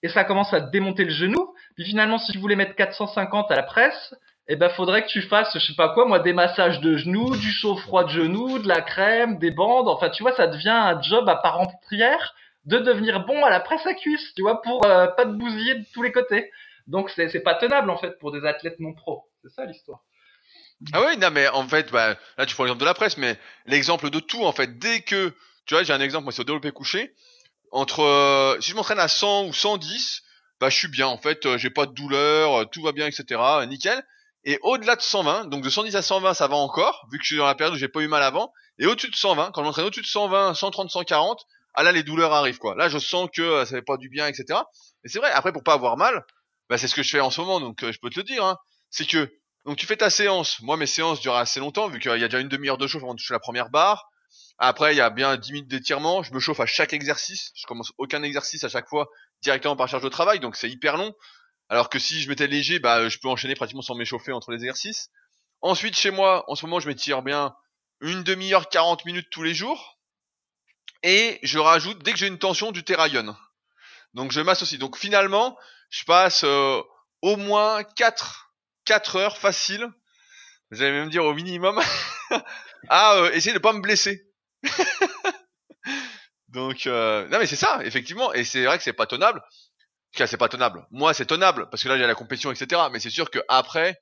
[0.02, 1.54] et ça commence à te démonter le genou.
[1.76, 4.16] Puis finalement, si tu voulais mettre 450 à la presse,
[4.48, 7.36] eh ben, faudrait que tu fasses, je sais pas quoi, moi, des massages de genoux,
[7.38, 9.88] du chaud-froid de genoux, de la crème, des bandes.
[9.88, 13.60] Enfin, tu vois, ça devient un job à part entière de devenir bon à la
[13.60, 16.50] presse à cuisse, tu vois, pour euh, pas te bousiller de tous les côtés.
[16.88, 19.30] Donc, c'est pas tenable, en fait, pour des athlètes non pro.
[19.42, 20.04] C'est ça l'histoire.
[20.92, 23.38] Ah oui, non, mais en fait, bah, là tu prends l'exemple de la presse, mais
[23.66, 25.34] l'exemple de tout, en fait, dès que,
[25.66, 27.16] tu vois, j'ai un exemple, moi c'est au développé couché,
[27.72, 30.24] entre si je m'entraîne à 100 ou 110,
[30.60, 33.42] bah je suis bien en fait, j'ai pas de douleur, tout va bien, etc.
[33.68, 34.04] Nickel.
[34.46, 37.30] Et au-delà de 120, donc de 110 à 120, ça va encore, vu que je
[37.30, 38.54] suis dans la période où j'ai pas eu mal avant.
[38.78, 42.04] Et au-dessus de 120, quand je m'entraîne au-dessus de 120, 130, 140, ah là les
[42.04, 42.76] douleurs arrivent quoi.
[42.76, 44.60] Là je sens que euh, ça fait pas du bien, etc.
[45.04, 45.32] Et c'est vrai.
[45.32, 46.26] Après pour pas avoir mal,
[46.70, 48.24] bah c'est ce que je fais en ce moment, donc euh, je peux te le
[48.24, 48.44] dire.
[48.44, 48.58] Hein.
[48.90, 49.32] C'est que
[49.66, 50.60] donc tu fais ta séance.
[50.62, 53.04] Moi mes séances durent assez longtemps vu qu'il y a déjà une demi-heure de chauffe
[53.04, 54.10] avant de toucher la première barre.
[54.58, 56.24] Après il y a bien 10 minutes d'étirement.
[56.24, 57.52] Je me chauffe à chaque exercice.
[57.56, 59.08] Je commence aucun exercice à chaque fois
[59.42, 61.14] directement par charge de travail, donc c'est hyper long.
[61.70, 64.58] Alors que si je m'étais léger, bah je peux enchaîner pratiquement sans m'échauffer entre les
[64.58, 65.10] exercices.
[65.62, 67.56] Ensuite chez moi, en ce moment je m'étire bien
[68.02, 69.98] une demi-heure, 40 minutes tous les jours.
[71.04, 73.36] Et je rajoute dès que j'ai une tension du terraillon.
[74.14, 74.80] Donc je m'associe.
[74.80, 75.58] Donc finalement,
[75.94, 76.82] je passe euh,
[77.22, 78.52] au moins 4,
[78.86, 79.88] 4 heures faciles,
[80.72, 81.80] allez même dire au minimum,
[82.90, 84.28] à euh, essayer de pas me blesser.
[86.48, 89.44] Donc euh, non mais c'est ça, effectivement, et c'est vrai que c'est pas tenable.
[90.14, 90.86] Cas, c'est pas tenable.
[90.92, 92.82] Moi, c'est tenable parce que là, j'ai la compétition, etc.
[92.92, 94.00] Mais c'est sûr que après,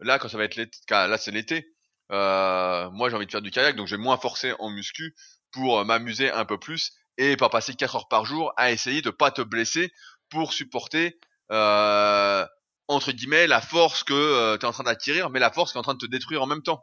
[0.00, 1.66] là, quand ça va être l'été, là, c'est l'été.
[2.10, 5.14] moi, j'ai envie de faire du kayak, donc je vais moins forcer en muscu
[5.52, 9.10] pour m'amuser un peu plus et pas passer 4 heures par jour à essayer de
[9.10, 9.92] pas te blesser
[10.30, 11.20] pour supporter
[11.52, 12.46] euh,
[12.88, 15.78] entre guillemets la force que euh, tu es en train d'acquérir mais la force qui
[15.78, 16.82] est en train de te détruire en même temps.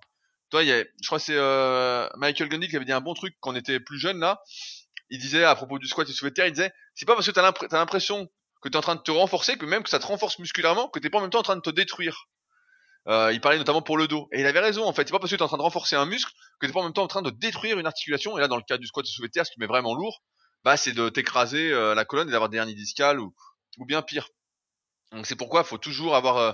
[0.52, 3.14] Toi, y a, je crois que c'est euh, Michael Gundy qui avait dit un bon
[3.14, 4.42] truc quand on était plus jeune là.
[5.10, 7.32] Il disait à propos du squat et du terre, il disait c'est pas parce que
[7.32, 8.30] tu as l'impression
[8.62, 10.88] que tu es en train de te renforcer que même que ça te renforce musculairement
[10.90, 12.28] que t'es pas en même temps en train de te détruire.
[13.08, 14.28] Il parlait notamment pour le dos.
[14.32, 15.08] Et il avait raison, en fait.
[15.08, 16.82] C'est pas parce que tu es en train de renforcer un muscle que tu pas
[16.82, 18.38] en même temps en train de détruire une articulation.
[18.38, 20.22] Et là, dans le cas du squat soulevé de terre, ce qui met vraiment lourd,
[20.64, 23.34] bah, c'est de t'écraser la colonne et d'avoir des hernies discales ou
[23.80, 24.30] bien pire.
[25.12, 26.38] Donc c'est pourquoi il faut toujours avoir...
[26.38, 26.52] Euh,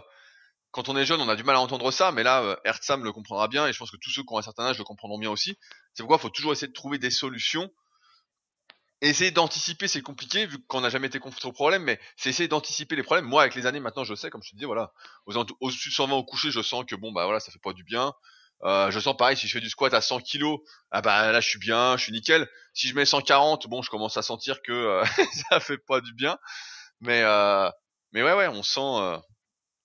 [0.72, 3.12] quand on est jeune, on a du mal à entendre ça, mais là, euh, le
[3.12, 5.18] comprendra bien, et je pense que tous ceux qui ont un certain âge le comprendront
[5.18, 5.58] bien aussi.
[5.94, 7.72] C'est pourquoi il faut toujours essayer de trouver des solutions
[9.02, 12.48] essayer d'anticiper, c'est compliqué vu qu'on n'a jamais été confronté au problème, mais c'est essayer
[12.48, 13.26] d'anticiper les problèmes.
[13.26, 14.92] Moi, avec les années, maintenant, je sais, comme je te dis, voilà,
[15.26, 17.84] au-dessus de 120 au coucher, je sens que bon, bah voilà, ça fait pas du
[17.84, 18.14] bien.
[18.64, 20.56] Euh, je sens pareil, si je fais du squat à 100 kg,
[20.92, 22.50] ah bah là, je suis bien, je suis nickel.
[22.74, 25.04] Si je mets 140, bon, je commence à sentir que euh,
[25.50, 26.38] ça fait pas du bien.
[27.02, 27.70] Mais euh,
[28.16, 29.18] mais ouais, ouais, on sent, euh,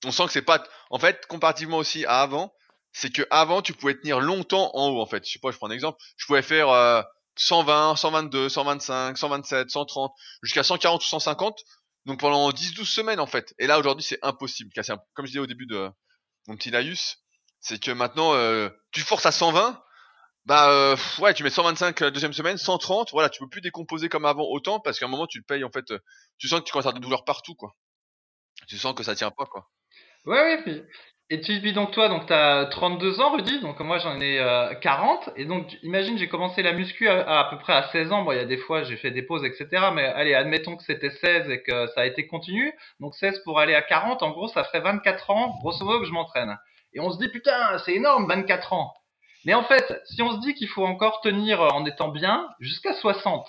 [0.05, 0.65] on sent que c'est pas.
[0.89, 2.55] En fait, comparativement aussi à avant,
[2.93, 5.03] c'est que avant, tu pouvais tenir longtemps en haut.
[5.03, 5.99] En fait, je sais pas, je prends un exemple.
[6.17, 7.03] Je pouvais faire euh,
[7.35, 10.13] 120, 122, 125, 127, 130,
[10.45, 11.59] jusqu'à 140 ou 150.
[12.07, 13.53] Donc pendant 10-12 semaines en fait.
[13.59, 14.71] Et là aujourd'hui c'est impossible.
[15.13, 15.91] Comme je disais au début de
[16.47, 17.19] mon petit laïus,
[17.61, 19.83] c'est que maintenant euh, tu forces à 120,
[20.47, 24.09] bah euh, ouais tu mets 125 la deuxième semaine, 130, voilà tu peux plus décomposer
[24.09, 25.93] comme avant autant parce qu'à un moment tu le payes en fait,
[26.39, 27.75] tu sens que tu commences à avoir des douleurs partout quoi.
[28.67, 29.67] Tu sens que ça tient pas quoi.
[30.27, 30.83] Ouais oui.
[31.33, 34.43] Et tu vis donc toi, donc tu as 32 ans, Rudy, donc moi j'en ai
[34.81, 35.29] 40.
[35.29, 38.23] Euh, et donc imagine, j'ai commencé la muscu à, à, peu près à 16 ans.
[38.23, 39.69] Bon, il y a des fois j'ai fait des pauses, etc.
[39.95, 42.73] Mais allez, admettons que c'était 16 et que ça a été continu.
[42.99, 46.07] Donc 16 pour aller à 40, en gros, ça ferait 24 ans, grosso modo, que
[46.07, 46.59] je m'entraîne.
[46.95, 48.93] Et on se dit, putain, c'est énorme, 24 ans.
[49.45, 52.93] Mais en fait, si on se dit qu'il faut encore tenir en étant bien jusqu'à
[52.93, 53.47] 60,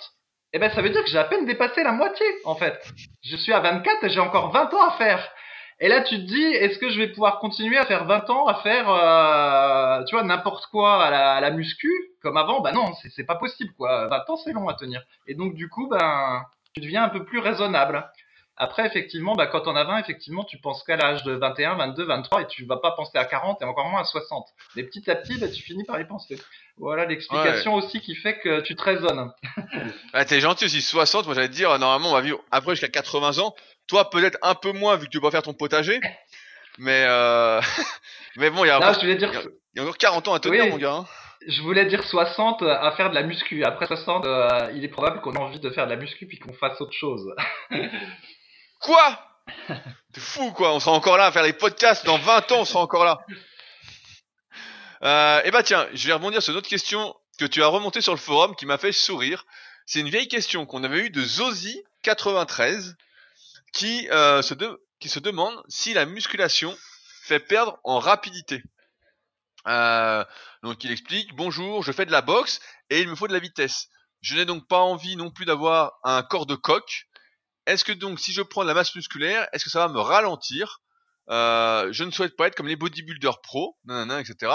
[0.52, 2.78] eh ben ça veut dire que j'ai à peine dépassé la moitié, en fait.
[3.22, 5.30] Je suis à 24 et j'ai encore 20 ans à faire.
[5.80, 8.46] Et là, tu te dis, est-ce que je vais pouvoir continuer à faire 20 ans,
[8.46, 11.90] à faire, euh, tu vois, n'importe quoi à la, à la, muscu
[12.22, 12.60] comme avant?
[12.60, 14.06] Bah non, c'est pas possible, quoi.
[14.06, 15.02] 20 ans, c'est long à tenir.
[15.26, 18.08] Et donc, du coup, ben, tu deviens un peu plus raisonnable.
[18.56, 22.04] Après, effectivement, bah, quand on a 20, effectivement, tu penses qu'à l'âge de 21, 22,
[22.04, 24.46] 23, et tu vas pas penser à 40 et encore moins à 60.
[24.76, 26.38] Mais petit à petit, bah, tu finis par y penser.
[26.76, 29.32] Voilà l'explication aussi qui fait que tu te raisonnes.
[30.12, 32.88] ah, t'es gentil aussi, 60, moi j'allais te dire, normalement, on va vivre après jusqu'à
[32.88, 33.54] 80 ans.
[33.86, 35.98] Toi, peut-être un peu moins vu que tu peux pas faire ton potager.
[36.78, 37.60] Mais, euh...
[38.36, 38.98] mais bon, il y a, encore...
[38.98, 39.32] dire...
[39.74, 40.94] y a encore 40 ans à tenir, mon gars.
[40.94, 41.06] Hein.
[41.48, 43.64] Je voulais dire 60 à faire de la muscu.
[43.64, 46.38] Après 60, euh, il est probable qu'on ait envie de faire de la muscu puis
[46.38, 47.34] qu'on fasse autre chose.
[48.82, 49.18] Quoi?
[50.12, 50.74] T'es fou, quoi.
[50.74, 52.04] On sera encore là à faire les podcasts.
[52.04, 53.24] Dans 20 ans, on sera encore là.
[55.02, 58.00] Euh, et bah tiens, je vais rebondir sur une autre question que tu as remontée
[58.00, 59.44] sur le forum qui m'a fait sourire.
[59.86, 62.94] C'est une vieille question qu'on avait eue de Zozi93
[63.72, 64.54] qui, euh, se
[65.00, 66.76] qui se demande si la musculation
[67.22, 68.62] fait perdre en rapidité.
[69.66, 70.24] Euh,
[70.62, 73.38] donc il explique, bonjour, je fais de la boxe et il me faut de la
[73.38, 73.88] vitesse.
[74.20, 77.08] Je n'ai donc pas envie non plus d'avoir un corps de coq.
[77.66, 80.00] Est-ce que donc si je prends de la masse musculaire, est-ce que ça va me
[80.00, 80.80] ralentir?
[81.30, 84.52] Euh, Je ne souhaite pas être comme les bodybuilders pro, nanana, etc.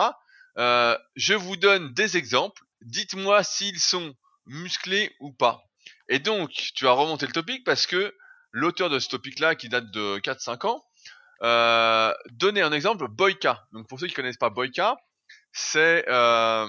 [0.57, 2.63] Euh, je vous donne des exemples.
[2.81, 4.13] Dites-moi s'ils sont
[4.45, 5.63] musclés ou pas.
[6.09, 8.13] Et donc, tu as remonté le topic parce que
[8.51, 10.83] l'auteur de ce topic-là, qui date de 4-5 ans,
[11.43, 13.65] euh, donnait un exemple, Boyka.
[13.71, 14.97] Donc pour ceux qui connaissent pas Boyka,
[15.51, 16.67] c'est euh,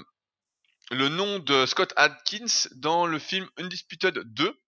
[0.90, 4.59] le nom de Scott Adkins dans le film Undisputed 2.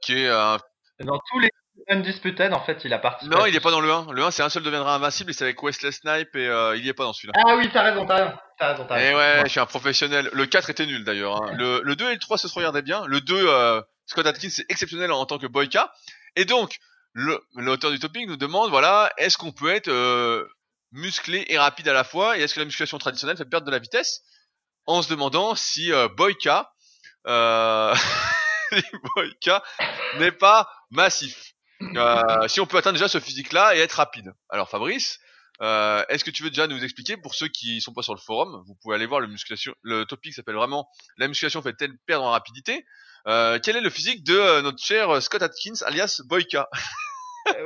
[0.00, 0.58] Qui est un
[1.00, 1.50] dans tous les
[1.88, 3.34] Undisputed, en fait, il a participé.
[3.34, 4.12] Non, il est pas dans le 1.
[4.12, 6.84] Le 1, c'est un seul deviendra invincible et c'est avec Wesley Snipe et euh, il
[6.84, 7.34] y est pas dans celui-là.
[7.36, 8.32] Ah oui, t'as raison, t'as raison.
[8.58, 9.10] T'as raison, t'as raison.
[9.10, 10.30] Et ouais, je suis un professionnel.
[10.32, 11.42] Le 4 était nul d'ailleurs.
[11.42, 11.52] Hein.
[11.58, 13.04] Le, le 2 et le 3 se regardaient bien.
[13.06, 15.92] Le 2, euh, Scott Atkins, c'est exceptionnel en, tant que boyka.
[16.36, 16.78] Et donc,
[17.14, 20.46] l'auteur du topic nous demande, voilà, est-ce qu'on peut être euh,
[20.92, 23.72] musclé et rapide à la fois et est-ce que la musculation traditionnelle fait perdre de
[23.72, 24.22] la vitesse?
[24.86, 26.72] En se demandant si euh, boyka,
[27.26, 27.94] euh,
[29.16, 29.62] boyka
[30.18, 31.54] n'est pas massif.
[31.82, 34.32] Euh, si on peut atteindre déjà ce physique-là et être rapide.
[34.48, 35.18] Alors Fabrice,
[35.60, 38.20] euh, est-ce que tu veux déjà nous expliquer pour ceux qui sont pas sur le
[38.20, 42.24] forum, vous pouvez aller voir le musculation, le topic s'appelle vraiment la musculation fait-elle perdre
[42.24, 42.84] en rapidité?
[43.26, 46.68] Euh, quel est le physique de notre cher Scott Atkins alias Boyka?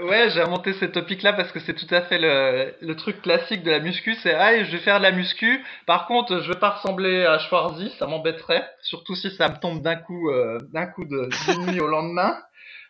[0.03, 3.63] Ouais, j'ai monté ce topic-là parce que c'est tout à fait le, le, truc classique
[3.63, 4.15] de la muscu.
[4.17, 5.65] C'est ah, je vais faire de la muscu.
[5.87, 8.69] Par contre, je veux pas ressembler à Schwarzy, ça m'embêterait.
[8.83, 10.31] Surtout si ça me tombe d'un coup,
[10.73, 12.37] d'un coup de, de nuit au lendemain.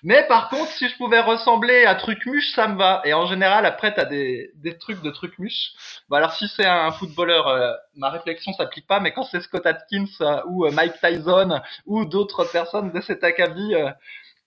[0.05, 3.03] Mais par contre, si je pouvais ressembler à Trucmuche, ça me va.
[3.05, 5.72] Et en général, après, t'as des, des trucs de Trucmuche.
[6.09, 9.66] Bon, alors si c'est un footballeur, euh, ma réflexion s'applique pas, mais quand c'est Scott
[9.66, 13.74] Atkins euh, ou euh, Mike Tyson ou d'autres personnes de cet acabit,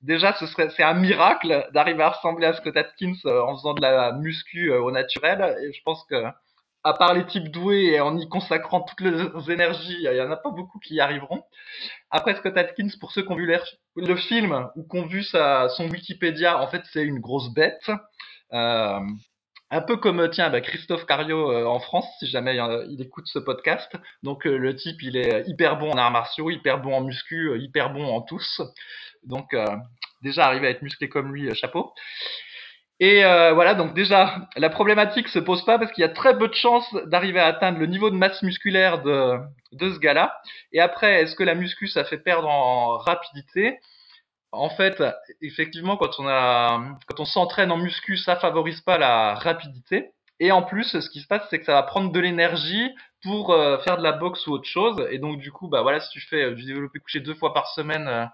[0.01, 3.81] déjà, ce serait, c'est un miracle d'arriver à ressembler à Scott Atkins en faisant de
[3.81, 5.57] la muscu au naturel.
[5.63, 6.15] Et je pense que
[6.83, 10.31] à part les types doués et en y consacrant toutes les énergies, il y en
[10.31, 11.43] a pas beaucoup qui y arriveront.
[12.09, 13.51] Après Scott Atkins, pour ceux qui ont vu
[13.95, 17.91] le film ou qui ont vu sa, son Wikipédia, en fait c'est une grosse bête.
[18.53, 18.99] Euh,
[19.71, 23.25] un peu comme tiens bah, Christophe Cario euh, en France, si jamais euh, il écoute
[23.27, 23.91] ce podcast.
[24.21, 27.57] Donc euh, le type, il est hyper bon en arts martiaux, hyper bon en muscu,
[27.59, 28.61] hyper bon en tous.
[29.23, 29.55] Donc
[30.21, 31.93] déjà arriver à être musclé comme lui, chapeau.
[33.01, 36.37] Et euh, voilà, donc déjà, la problématique se pose pas parce qu'il y a très
[36.37, 39.39] peu de chances d'arriver à atteindre le niveau de masse musculaire de,
[39.71, 40.39] de ce gars-là.
[40.71, 43.79] Et après, est-ce que la muscu, ça fait perdre en rapidité?
[44.51, 45.01] En fait,
[45.41, 50.11] effectivement, quand on a, quand on s'entraîne en muscu, ça favorise pas la rapidité.
[50.39, 52.89] Et en plus, ce qui se passe, c'est que ça va prendre de l'énergie
[53.23, 55.07] pour euh, faire de la boxe ou autre chose.
[55.11, 57.53] Et donc, du coup, bah voilà, si tu fais euh, du développé couché deux fois
[57.53, 58.29] par semaine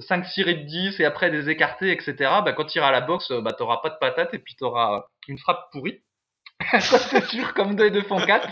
[0.00, 3.00] 5 cirés de 10 et après des écartés, etc., bah, quand tu iras à la
[3.00, 6.02] boxe, bah, tu n'auras pas de patate et puis tu auras une frappe pourrie.
[6.80, 8.48] Ça c'est sûr comme 2 et 2 font 4.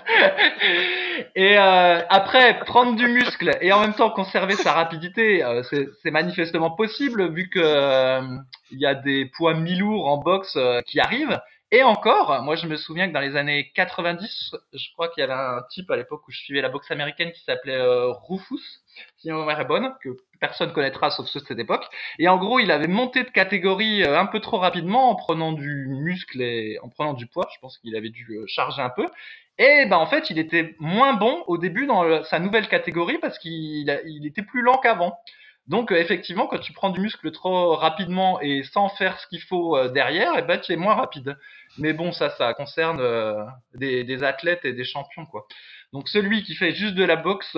[1.34, 6.10] et euh, après, prendre du muscle et en même temps conserver sa rapidité, euh, c'est
[6.10, 8.20] manifestement possible vu que euh,
[8.70, 11.40] il y a des poids mi-lourds en boxe qui arrivent.
[11.70, 15.24] Et encore, moi je me souviens que dans les années 90, je crois qu'il y
[15.24, 17.82] avait un type à l'époque où je suivais la boxe américaine qui s'appelait
[18.28, 18.82] Rufus,
[19.16, 20.10] si ma mémoire est bonne, que
[20.44, 21.86] personne connaîtra sauf ceux de cette époque.
[22.18, 25.52] Et en gros, il avait monté de catégorie euh, un peu trop rapidement en prenant
[25.52, 27.48] du muscle et en prenant du poids.
[27.54, 29.06] Je pense qu'il avait dû euh, charger un peu.
[29.56, 33.38] Et ben en fait, il était moins bon au début dans sa nouvelle catégorie parce
[33.38, 35.16] qu'il il était plus lent qu'avant.
[35.66, 39.40] Donc euh, effectivement, quand tu prends du muscle trop rapidement et sans faire ce qu'il
[39.40, 41.38] faut derrière, et ben tu es moins rapide.
[41.78, 43.00] Mais bon, ça, ça concerne
[43.74, 45.46] des, athlètes et des champions quoi.
[45.94, 47.56] Donc celui qui fait juste de la boxe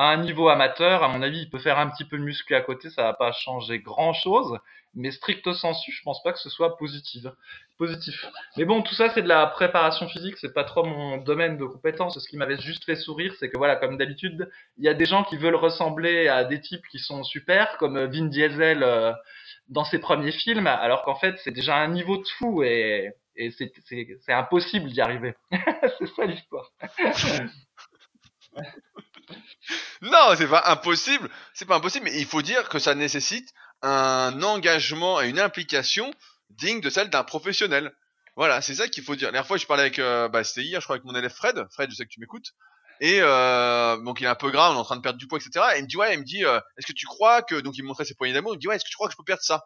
[0.00, 2.54] à un niveau amateur, à mon avis, il peut faire un petit peu de muscu
[2.54, 4.58] à côté, ça va pas changer grand chose,
[4.94, 7.26] mais stricto sensu, je pense pas que ce soit positif.
[7.76, 8.24] Positif.
[8.56, 11.66] Mais bon, tout ça c'est de la préparation physique, c'est pas trop mon domaine de
[11.66, 12.18] compétence.
[12.18, 15.04] Ce qui m'avait juste fait sourire, c'est que voilà, comme d'habitude, il y a des
[15.04, 19.12] gens qui veulent ressembler à des types qui sont super, comme Vin Diesel euh,
[19.68, 23.50] dans ses premiers films, alors qu'en fait c'est déjà un niveau de fou et, et
[23.50, 25.34] c'est impossible d'y arriver.
[25.98, 26.70] c'est ça l'histoire.
[30.02, 31.30] non, c'est pas impossible.
[31.54, 36.12] C'est pas impossible, mais il faut dire que ça nécessite un engagement et une implication
[36.50, 37.92] digne de celle d'un professionnel.
[38.36, 39.28] Voilà, c'est ça qu'il faut dire.
[39.28, 41.32] La dernière fois, je parlais avec, euh, bah, c'était hier, je crois, avec mon élève
[41.32, 41.66] Fred.
[41.72, 42.54] Fred, je sais que tu m'écoutes.
[43.00, 45.26] Et euh, donc il est un peu grave, on est en train de perdre du
[45.26, 45.66] poids, etc.
[45.74, 47.76] Et il me dit ouais, il me dit, euh, est-ce que tu crois que donc
[47.78, 49.12] il me montrait ses poignées d'amour, il me dit ouais, est-ce que tu crois que
[49.12, 49.64] je peux perdre ça?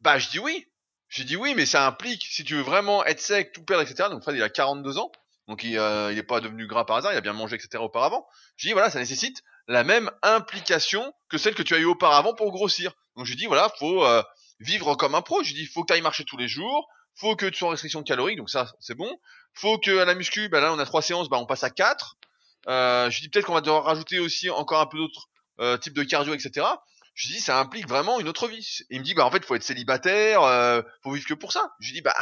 [0.00, 0.66] Bah je dis oui.
[1.08, 4.08] J'ai dit oui, mais ça implique si tu veux vraiment être sec, tout perdre, etc.
[4.10, 5.12] Donc Fred il a 42 ans.
[5.48, 7.82] Donc il, euh, il est pas devenu gras par hasard, il a bien mangé, etc.
[7.82, 8.26] auparavant.
[8.56, 12.34] Je dis voilà, ça nécessite la même implication que celle que tu as eu auparavant
[12.34, 12.92] pour grossir.
[13.16, 14.22] Donc je dis voilà, faut euh,
[14.60, 15.42] vivre comme un pro.
[15.42, 17.70] Je dis faut que tu ailles marcher tous les jours, faut que tu sois en
[17.72, 19.18] restriction calorique, donc ça c'est bon.
[19.54, 21.70] Faut que à la muscu, bah là on a trois séances, bah on passe à
[21.70, 22.16] quatre.
[22.68, 25.28] Euh, je dis peut-être qu'on va devoir rajouter aussi encore un peu d'autres
[25.60, 26.66] euh, types de cardio, etc.
[27.14, 28.84] Je dis ça implique vraiment une autre vie.
[28.90, 31.72] il me dit bah en fait faut être célibataire, euh, faut vivre que pour ça.
[31.80, 32.14] Je dis bah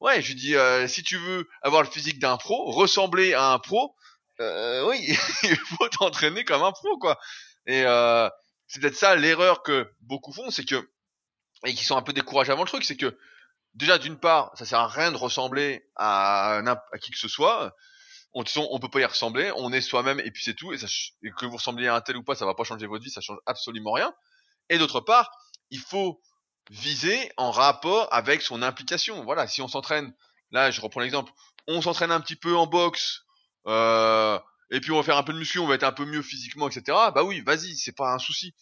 [0.00, 3.58] Ouais, je dis, euh, si tu veux avoir le physique d'un pro, ressembler à un
[3.58, 3.94] pro,
[4.40, 7.18] euh, oui, il faut t'entraîner comme un pro, quoi.
[7.66, 8.28] Et euh,
[8.68, 10.90] c'est peut-être ça l'erreur que beaucoup font, c'est que
[11.64, 13.18] et qui sont un peu découragés avant le truc, c'est que
[13.74, 17.74] déjà d'une part, ça sert à rien de ressembler à, à qui que ce soit.
[18.34, 20.72] On, on peut pas y ressembler, on est soi-même et puis c'est tout.
[20.74, 20.86] Et, ça,
[21.22, 23.10] et que vous ressembliez à un tel ou pas, ça va pas changer votre vie,
[23.10, 24.14] ça change absolument rien.
[24.68, 25.30] Et d'autre part,
[25.70, 26.20] il faut
[26.70, 29.24] viser en rapport avec son implication.
[29.24, 30.12] Voilà, si on s'entraîne,
[30.50, 31.32] là je reprends l'exemple,
[31.68, 33.22] on s'entraîne un petit peu en boxe,
[33.66, 34.38] euh,
[34.70, 36.22] et puis on va faire un peu de muscu, on va être un peu mieux
[36.22, 36.82] physiquement, etc.
[37.14, 38.54] Bah oui, vas-y, c'est pas un souci.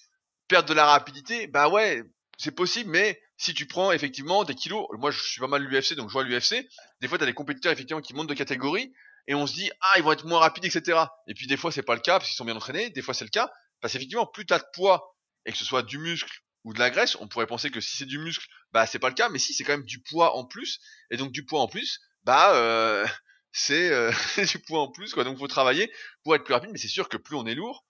[0.49, 2.03] Perdre de la rapidité, bah ouais,
[2.39, 5.95] c'est possible, mais si tu prends effectivement des kilos, moi je suis pas mal l'UFC,
[5.95, 6.67] donc je vois l'UFC,
[7.01, 8.93] des fois tu as des compétiteurs effectivement qui montent de catégorie,
[9.27, 10.99] et on se dit, ah, ils vont être moins rapides, etc.
[11.27, 13.15] Et puis des fois c'est pas le cas, parce qu'ils sont bien entraînés, des fois
[13.15, 13.51] c'est le cas,
[13.81, 16.91] parce qu'effectivement, plus t'as de poids, et que ce soit du muscle ou de la
[16.91, 19.39] graisse, on pourrait penser que si c'est du muscle, bah c'est pas le cas, mais
[19.39, 22.55] si c'est quand même du poids en plus, et donc du poids en plus, bah
[22.55, 23.07] euh,
[23.53, 24.13] c'est euh,
[24.51, 25.25] du poids en plus, quoi.
[25.25, 25.93] Donc faut travailler
[26.23, 27.85] pour être plus rapide, mais c'est sûr que plus on est lourd,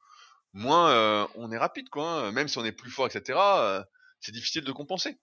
[0.53, 2.05] moins euh, on est rapide, quoi.
[2.05, 2.33] Hein.
[2.33, 3.39] Même si on est plus fort, etc.
[3.39, 3.83] Euh,
[4.21, 5.19] c'est difficile de compenser.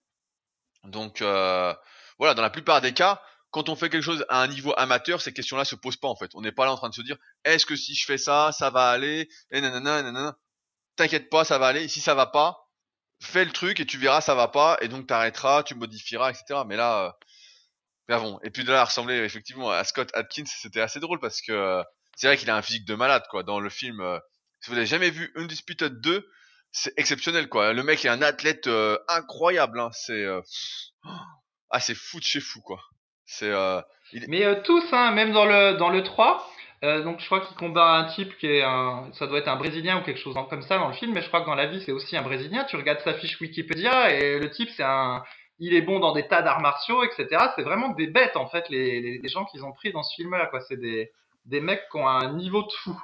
[0.84, 1.74] Donc euh,
[2.18, 5.20] voilà, dans la plupart des cas, quand on fait quelque chose à un niveau amateur,
[5.20, 6.30] ces questions-là se posent pas en fait.
[6.34, 8.52] On n'est pas là en train de se dire est-ce que si je fais ça,
[8.52, 10.38] ça va aller Et nanana, nanana.
[10.96, 11.88] T'inquiète pas, ça va aller.
[11.88, 12.61] Si ça va pas,
[13.24, 16.60] fais le truc et tu verras ça va pas et donc t'arrêteras, tu modifieras, etc.
[16.66, 17.10] Mais là, euh,
[18.18, 18.38] bon.
[18.42, 21.82] Et puis de là, ressembler effectivement à Scott Atkins, c'était assez drôle parce que euh,
[22.16, 23.42] c'est vrai qu'il a un physique de malade quoi.
[23.42, 24.18] Dans le film, euh,
[24.60, 26.28] si vous n'avez jamais vu Undisputed 2,
[26.70, 27.72] c'est exceptionnel quoi.
[27.72, 29.80] Le mec est un athlète euh, incroyable.
[29.80, 29.90] Hein.
[29.92, 30.26] C'est
[31.70, 32.80] ah c'est fou de chez fou quoi.
[33.24, 33.52] C'est
[34.12, 34.26] il...
[34.28, 36.50] Mais tous, hein, même dans le dans le 3,
[36.84, 39.56] euh, donc je crois qu'il combat un type qui est un, ça doit être un
[39.56, 41.66] Brésilien ou quelque chose comme ça dans le film, mais je crois que dans la
[41.66, 42.64] vie c'est aussi un Brésilien.
[42.64, 45.22] Tu regardes sa fiche Wikipédia et le type c'est un,
[45.60, 47.28] il est bon dans des tas d'arts martiaux, etc.
[47.56, 50.14] C'est vraiment des bêtes en fait les, les, les gens qu'ils ont pris dans ce
[50.16, 50.60] film-là quoi.
[50.60, 51.12] C'est des,
[51.46, 53.00] des mecs qui ont un niveau de fou.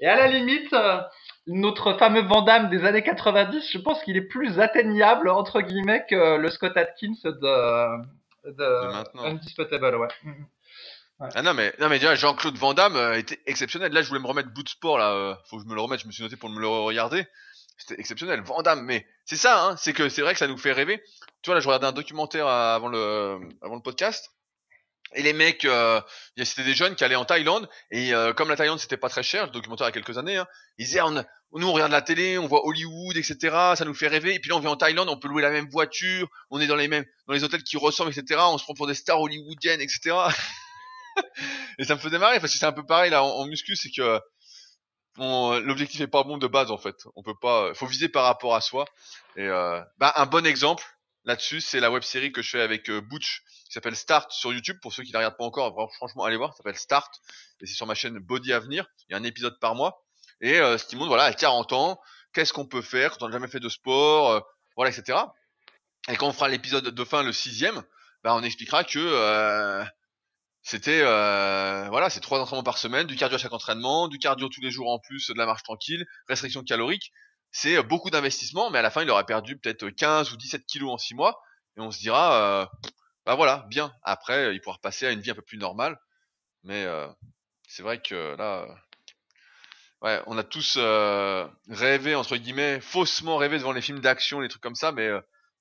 [0.00, 1.00] Et à la limite, euh,
[1.46, 6.36] notre fameux Vandame des années 90, je pense qu'il est plus atteignable entre guillemets que
[6.36, 10.08] le Scott Atkins de, de, de Undisputable, ouais.
[11.20, 13.92] Ah non mais non mais déjà Jean-Claude Van Damme euh, était exceptionnel.
[13.92, 15.80] Là je voulais me remettre bout de sport là, euh, faut que je me le
[15.80, 16.00] remette.
[16.00, 17.24] Je me suis noté pour me le regarder.
[17.78, 18.84] C'était exceptionnel, Van Damme.
[18.84, 21.02] Mais c'est ça, hein, c'est que c'est vrai que ça nous fait rêver.
[21.42, 24.30] Tu vois là je regardais un documentaire avant le avant le podcast.
[25.16, 26.00] Et les mecs, euh,
[26.42, 29.46] c'était des jeunes qui allaient en Thaïlande et comme la Thaïlande c'était pas très cher,
[29.46, 30.46] le documentaire il y a quelques années, hein,
[30.78, 33.36] ils disaient on, nous on regarde la télé, on voit Hollywood, etc.
[33.76, 34.34] Ça nous fait rêver.
[34.34, 36.66] Et puis là on vient en Thaïlande, on peut louer la même voiture, on est
[36.66, 38.40] dans les mêmes, dans les hôtels qui ressemblent, etc.
[38.44, 40.16] On se prend pour des stars hollywoodiennes, etc.
[41.78, 43.90] et ça me faisait marrer parce que c'est un peu pareil là en, muscu, c'est
[43.90, 44.20] que
[45.18, 46.96] l'objectif est pas bon de base en fait.
[47.16, 48.84] On peut pas, faut viser par rapport à soi.
[49.36, 50.84] Et euh, bah un bon exemple
[51.24, 54.52] là-dessus, c'est la web série que je fais avec euh, Butch qui s'appelle Start sur
[54.52, 54.78] YouTube.
[54.82, 57.12] Pour ceux qui la regardent pas encore, franchement allez voir, ça s'appelle Start
[57.60, 58.86] et c'est sur ma chaîne Body Avenir.
[59.08, 60.04] Il y a un épisode par mois
[60.40, 62.00] et euh, ce qui montre voilà à 40 ans,
[62.32, 64.40] qu'est-ce qu'on peut faire quand on n'a jamais fait de sport, euh,
[64.76, 65.18] voilà etc.
[66.08, 67.82] Et quand on fera l'épisode de fin le sixième,
[68.22, 69.84] bah on expliquera que euh,
[70.64, 74.48] c'était euh, voilà, c'est trois entraînements par semaine, du cardio à chaque entraînement, du cardio
[74.48, 77.12] tous les jours en plus, de la marche tranquille, restriction calorique.
[77.50, 80.64] C'est euh, beaucoup d'investissement, mais à la fin, il aurait perdu peut-être 15 ou 17
[80.64, 81.38] kilos en 6 mois,
[81.76, 82.66] et on se dira, euh,
[83.26, 83.92] bah voilà, bien.
[84.02, 85.98] Après, il pourra passer à une vie un peu plus normale.
[86.62, 87.08] Mais euh,
[87.68, 88.66] c'est vrai que là,
[90.00, 90.78] ouais, on a tous
[91.68, 95.10] rêvé entre guillemets, faussement rêvé devant les films d'action, les trucs comme ça, mais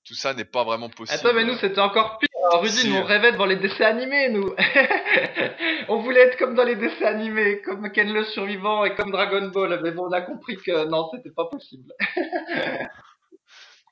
[0.05, 1.17] tout ça n'est pas vraiment possible.
[1.17, 2.29] Attends, mais nous, c'était encore pire.
[2.51, 4.53] Rudy, nous, on rêvait devant les dessins animés, nous.
[5.87, 9.47] on voulait être comme dans les dessins animés, comme Ken le survivant et comme Dragon
[9.47, 9.79] Ball.
[9.81, 11.93] Mais bon, on a compris que non, c'était pas possible.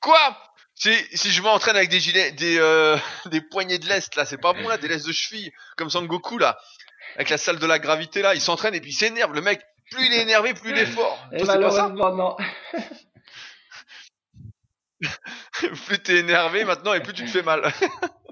[0.02, 0.36] Quoi?
[0.74, 2.96] Si, si je m'entraîne avec des gilets, des, euh,
[3.26, 6.38] des poignées de lest, là, c'est pas bon, là, des lestes de cheville, comme Sangoku,
[6.38, 6.58] là.
[7.16, 9.32] Avec la salle de la gravité, là, il s'entraîne et puis il s'énerve.
[9.32, 11.18] Le mec, plus il est énervé, plus il est fort.
[11.32, 12.36] Et malheureusement, non.
[15.86, 17.72] plus t'es énervé maintenant et plus tu te fais mal.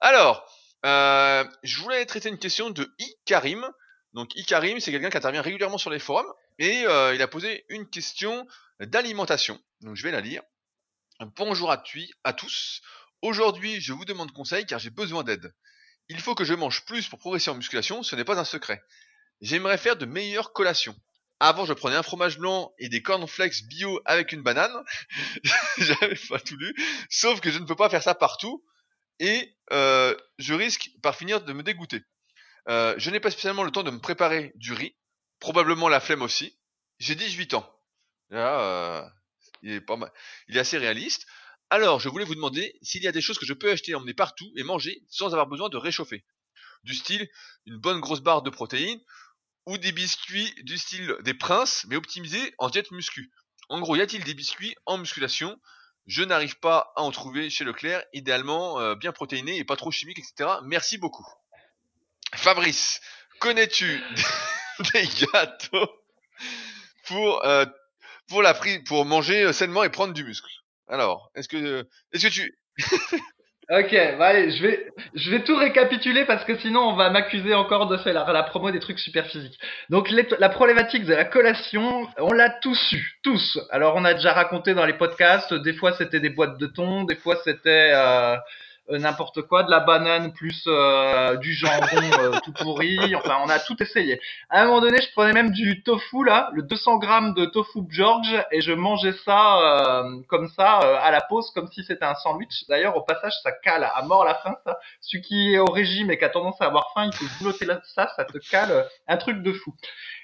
[0.00, 0.48] Alors,
[0.86, 3.68] euh, je voulais traiter une question de Ikarim.
[4.12, 7.64] Donc Ikarim, c'est quelqu'un qui intervient régulièrement sur les forums et euh, il a posé
[7.68, 8.46] une question
[8.80, 9.60] d'alimentation.
[9.80, 10.42] Donc je vais la lire.
[11.36, 11.82] Bonjour à,
[12.24, 12.80] à tous.
[13.22, 15.52] Aujourd'hui, je vous demande conseil car j'ai besoin d'aide.
[16.08, 18.82] Il faut que je mange plus pour progresser en musculation, ce n'est pas un secret.
[19.40, 20.96] J'aimerais faire de meilleures collations.
[21.40, 24.72] Avant, je prenais un fromage blanc et des cornflakes bio avec une banane.
[25.78, 26.74] J'avais pas tout lu.
[27.10, 28.64] Sauf que je ne peux pas faire ça partout.
[29.20, 32.02] Et euh, je risque par finir de me dégoûter.
[32.68, 34.96] Euh, je n'ai pas spécialement le temps de me préparer du riz.
[35.38, 36.58] Probablement la flemme aussi.
[36.98, 37.72] J'ai 18 ans.
[38.30, 39.08] Là, euh,
[39.62, 40.10] il est pas mal.
[40.48, 41.26] Il est assez réaliste.
[41.70, 43.94] Alors, je voulais vous demander s'il y a des choses que je peux acheter et
[43.94, 46.24] emmener partout et manger sans avoir besoin de réchauffer.
[46.82, 47.28] Du style,
[47.66, 49.00] une bonne grosse barre de protéines
[49.68, 53.30] ou des biscuits du style des princes, mais optimisés en diète muscu.
[53.68, 55.60] En gros, y a-t-il des biscuits en musculation?
[56.06, 59.90] Je n'arrive pas à en trouver chez Leclerc, idéalement euh, bien protéinés et pas trop
[59.90, 60.48] chimiques, etc.
[60.64, 61.26] Merci beaucoup.
[62.34, 63.02] Fabrice,
[63.40, 64.02] connais-tu
[64.94, 65.90] des gâteaux
[67.04, 67.66] pour euh,
[68.26, 68.42] pour
[68.86, 70.50] pour manger sainement et prendre du muscle?
[70.88, 72.58] Alors, est-ce que, est-ce que tu...
[73.70, 77.52] Ok, bah allez, je vais, je vais tout récapituler parce que sinon on va m'accuser
[77.52, 79.58] encore de faire la, promo des trucs super physiques.
[79.90, 83.58] Donc la problématique de la collation, on l'a tous eu, tous.
[83.70, 87.04] Alors on a déjà raconté dans les podcasts, des fois c'était des boîtes de thon,
[87.04, 88.36] des fois c'était euh,
[88.90, 93.14] n'importe quoi, de la banane plus euh, du jambon euh, tout pourri.
[93.14, 94.20] Enfin, on a tout essayé.
[94.50, 97.80] À un moment donné, je prenais même du tofu là, le 200 grammes de tofu
[97.90, 102.64] George, et je mangeais ça comme ça à la pause, comme si c'était un sandwich.
[102.68, 104.56] D'ailleurs, au passage, ça cale à mort la faim.
[104.64, 104.78] Ça.
[105.00, 107.66] Celui qui est au régime et qui a tendance à avoir faim, il peut bloquer
[107.94, 109.74] ça, ça te cale un truc de fou.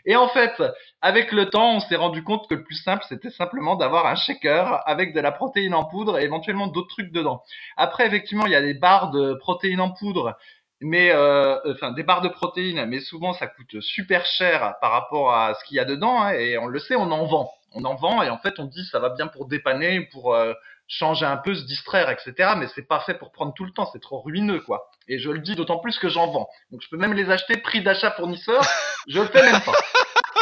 [0.07, 0.63] Et en fait,
[1.01, 4.15] avec le temps, on s'est rendu compte que le plus simple, c'était simplement d'avoir un
[4.15, 7.43] shaker avec de la protéine en poudre et éventuellement d'autres trucs dedans.
[7.77, 10.37] Après, effectivement, il y a des barres de protéines en poudre,
[10.81, 15.33] mais euh, enfin des barres de protéines, mais souvent ça coûte super cher par rapport
[15.33, 16.23] à ce qu'il y a dedans.
[16.23, 18.65] Hein, et on le sait, on en vend, on en vend et en fait on
[18.65, 20.53] dit ça va bien pour dépanner, pour euh,
[20.89, 22.55] changer un peu, se distraire, etc.
[22.57, 24.91] Mais c'est pas fait pour prendre tout le temps, c'est trop ruineux, quoi.
[25.09, 26.49] Et je le dis d'autant plus que j'en vends.
[26.71, 28.63] Donc je peux même les acheter prix d'achat fournisseur,
[29.09, 29.73] je le fais même pas.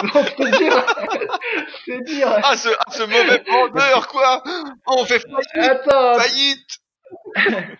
[0.14, 0.84] Donc c'est dire,
[1.84, 2.28] c'est dire.
[2.42, 4.42] Ah ce, ah, ce mauvais vendeur, quoi.
[4.86, 5.70] On fait faillite.
[5.70, 6.18] Attends.
[6.18, 6.78] Faillite.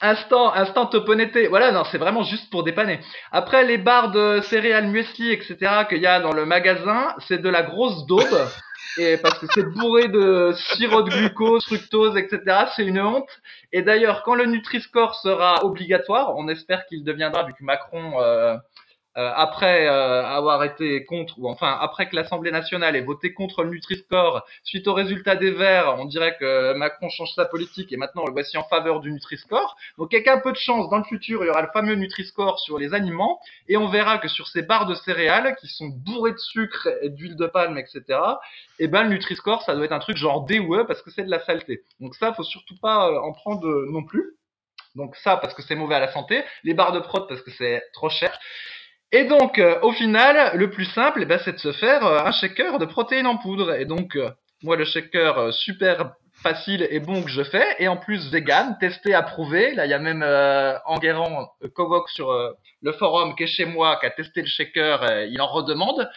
[0.00, 1.48] instant, instant toponetté.
[1.48, 3.00] Voilà, non, c'est vraiment juste pour dépanner.
[3.30, 7.48] Après, les barres de céréales muesli, etc., qu'il y a dans le magasin, c'est de
[7.48, 8.48] la grosse daube.
[8.98, 12.66] Et parce que c'est bourré de sirop de glucose, fructose, etc.
[12.76, 13.28] C'est une honte.
[13.72, 18.56] Et d'ailleurs, quand le Nutri-Score sera obligatoire, on espère qu'il deviendra, vu que Macron euh,
[19.14, 23.70] après euh, avoir été contre, ou enfin après que l'Assemblée nationale ait voté contre le
[23.70, 28.24] Nutri-Score, suite au résultat des Verts, on dirait que Macron change sa politique et maintenant
[28.24, 29.76] le voici en faveur du Nutri-Score.
[29.98, 32.58] Donc avec un peu de chance, dans le futur, il y aura le fameux Nutri-Score
[32.60, 33.38] sur les aliments
[33.68, 37.10] et on verra que sur ces barres de céréales qui sont bourrées de sucre et
[37.10, 38.02] d'huile de palme, etc.,
[38.78, 41.02] et eh ben le Nutri-Score, ça doit être un truc genre D ou E parce
[41.02, 41.82] que c'est de la saleté.
[42.00, 44.36] Donc ça, faut surtout pas euh, en prendre non plus.
[44.94, 47.50] Donc ça parce que c'est mauvais à la santé, les barres de prot parce que
[47.50, 48.38] c'est trop cher.
[49.14, 52.24] Et donc, euh, au final, le plus simple, eh ben, c'est de se faire euh,
[52.24, 53.74] un shaker de protéines en poudre.
[53.74, 54.30] Et donc, euh,
[54.62, 59.12] moi, le shaker super facile et bon que je fais, et en plus vegan, testé,
[59.12, 59.74] approuvé.
[59.74, 60.24] Là, il y a même
[60.86, 62.32] Enguerrand Kovok sur
[62.80, 66.08] le forum qui est chez moi, qui a testé le shaker, il en redemande.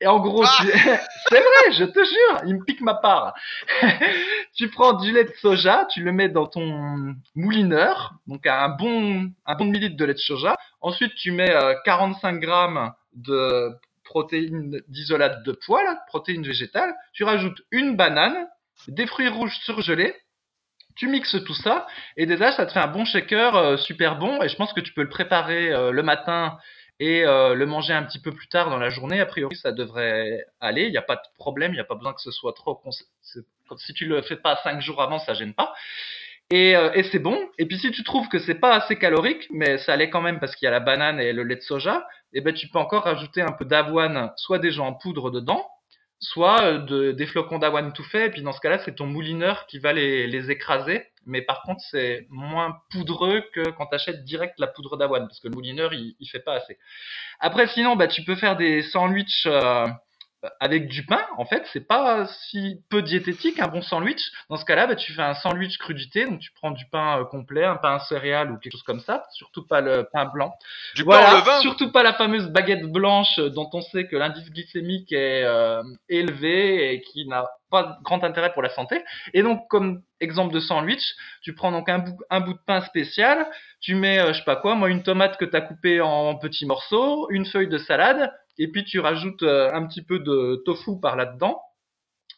[0.00, 0.58] Et en gros, ah
[1.28, 3.34] c'est vrai, je te jure, il me pique ma part.
[4.54, 9.30] tu prends du lait de soja, tu le mets dans ton moulineur, donc un bon
[9.44, 10.56] un bon millilitre de lait de soja.
[10.80, 11.52] Ensuite, tu mets
[11.84, 13.72] 45 euh, grammes de
[14.04, 16.94] protéines d'isolate de pois, là, protéines végétales.
[17.12, 18.46] Tu rajoutes une banane,
[18.86, 20.14] des fruits rouges surgelés.
[20.96, 21.86] Tu mixes tout ça
[22.16, 24.80] et déjà ça te fait un bon shaker euh, super bon et je pense que
[24.80, 26.58] tu peux le préparer euh, le matin
[27.00, 29.72] et euh, le manger un petit peu plus tard dans la journée, a priori, ça
[29.72, 30.84] devrait aller.
[30.84, 32.80] Il n'y a pas de problème, il n'y a pas besoin que ce soit trop.
[33.76, 35.74] Si tu le fais pas cinq jours avant, ça gêne pas.
[36.50, 37.38] Et, euh, et c'est bon.
[37.58, 40.40] Et puis si tu trouves que c'est pas assez calorique, mais ça allait quand même
[40.40, 42.78] parce qu'il y a la banane et le lait de soja, eh ben tu peux
[42.78, 45.66] encore rajouter un peu d'avoine, soit déjà en poudre dedans,
[46.20, 48.26] soit euh, de, des flocons d'avoine tout fait.
[48.26, 51.06] Et puis dans ce cas-là, c'est ton moulineur qui va les, les écraser.
[51.26, 55.40] Mais par contre, c'est moins poudreux que quand tu achètes direct la poudre d'avoine, parce
[55.40, 56.78] que le moulineur, il, il fait pas assez.
[57.38, 59.86] Après, sinon, bah, tu peux faire des sandwichs euh,
[60.60, 64.20] avec du pain, en fait, c'est pas si peu diététique un bon sandwich.
[64.48, 67.24] Dans ce cas-là, bah, tu fais un sandwich crudité, donc tu prends du pain euh,
[67.24, 70.54] complet, un pain céréal ou quelque chose comme ça, surtout pas le pain blanc.
[70.94, 75.12] Du voilà, pain surtout pas la fameuse baguette blanche dont on sait que l'indice glycémique
[75.12, 79.02] est euh, élevé et qui n'a pas grand intérêt pour la santé.
[79.34, 82.80] Et donc, comme exemple de sandwich, tu prends donc un bout, un bout de pain
[82.82, 83.46] spécial,
[83.80, 86.36] tu mets, euh, je sais pas quoi, moi une tomate que tu as coupée en
[86.36, 90.62] petits morceaux, une feuille de salade, et puis tu rajoutes euh, un petit peu de
[90.64, 91.60] tofu par là-dedans.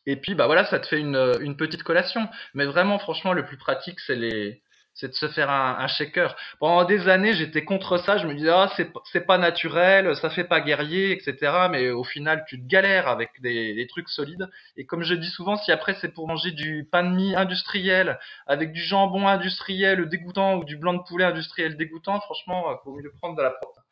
[0.07, 2.29] Et puis bah voilà, ça te fait une, une petite collation.
[2.55, 4.62] Mais vraiment, franchement, le plus pratique, c'est les,
[4.95, 6.37] c'est de se faire un, un, shaker.
[6.59, 8.18] Pendant des années, j'étais contre ça.
[8.18, 11.68] Je me disais, ah, c'est, pas naturel, ça fait pas guerrier, etc.
[11.71, 14.49] Mais au final, tu te galères avec des, des, trucs solides.
[14.77, 18.18] Et comme je dis souvent, si après c'est pour manger du pain de mie industriel,
[18.47, 23.12] avec du jambon industriel dégoûtant ou du blanc de poulet industriel dégoûtant, franchement, faut mieux
[23.21, 23.85] prendre de la protéine.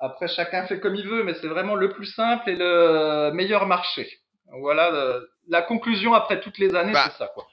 [0.00, 3.66] Après, chacun fait comme il veut, mais c'est vraiment le plus simple et le meilleur
[3.66, 4.20] marché.
[4.60, 7.46] Voilà la conclusion après toutes les années, bah, c'est ça quoi.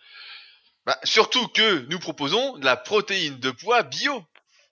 [0.86, 4.24] Bah, surtout que nous proposons de la protéine de poids bio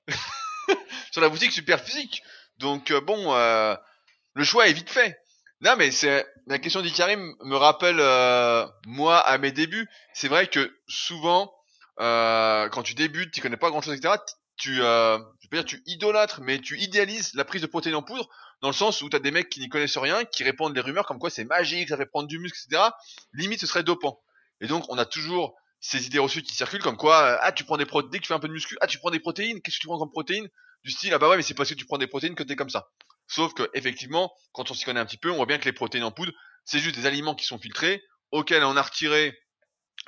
[1.11, 2.23] sur la boutique Superphysique.
[2.57, 3.75] Donc euh, bon, euh,
[4.33, 5.19] le choix est vite fait.
[5.61, 9.89] Non mais c'est la question d'Ikarim me rappelle euh, moi à mes débuts.
[10.13, 11.51] C'est vrai que souvent
[11.97, 14.15] quand tu débutes, tu connais pas grand chose, etc
[14.57, 18.03] tu, euh, je veux dire, tu idolâtres, mais tu idéalises la prise de protéines en
[18.03, 18.29] poudre,
[18.61, 20.81] dans le sens où tu as des mecs qui n'y connaissent rien, qui répondent des
[20.81, 22.89] rumeurs comme quoi c'est magique, ça fait prendre du muscle, etc.
[23.33, 24.21] Limite, ce serait dopant.
[24.61, 27.77] Et donc, on a toujours ces idées reçues qui circulent comme quoi ah tu prends
[27.77, 29.61] des protéines dès que tu fais un peu de muscu ah tu prends des protéines
[29.61, 30.47] qu'est-ce que tu prends comme protéines?
[30.83, 32.55] Du style ah bah ouais mais c'est parce que tu prends des protéines que t'es
[32.55, 32.89] comme ça
[33.27, 35.73] sauf que effectivement quand on s'y connaît un petit peu on voit bien que les
[35.73, 36.31] protéines en poudre
[36.63, 39.37] c'est juste des aliments qui sont filtrés auxquels on a retiré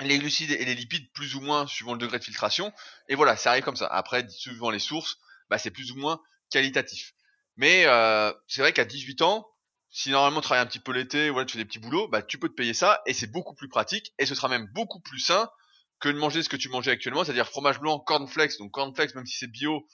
[0.00, 2.72] les glucides et les lipides plus ou moins suivant le degré de filtration
[3.08, 5.18] et voilà ça arrive comme ça après suivant les sources
[5.50, 6.20] bah c'est plus ou moins
[6.50, 7.14] qualitatif
[7.56, 9.48] mais euh, c'est vrai qu'à 18 ans
[9.90, 12.22] si normalement tu travailles un petit peu l'été, voilà, tu fais des petits boulots, bah
[12.22, 15.00] tu peux te payer ça et c'est beaucoup plus pratique et ce sera même beaucoup
[15.00, 15.48] plus sain
[16.00, 18.58] que de manger ce que tu mangeais actuellement, c'est-à-dire fromage blanc, cornflakes.
[18.58, 19.86] Donc cornflakes, même si c'est bio,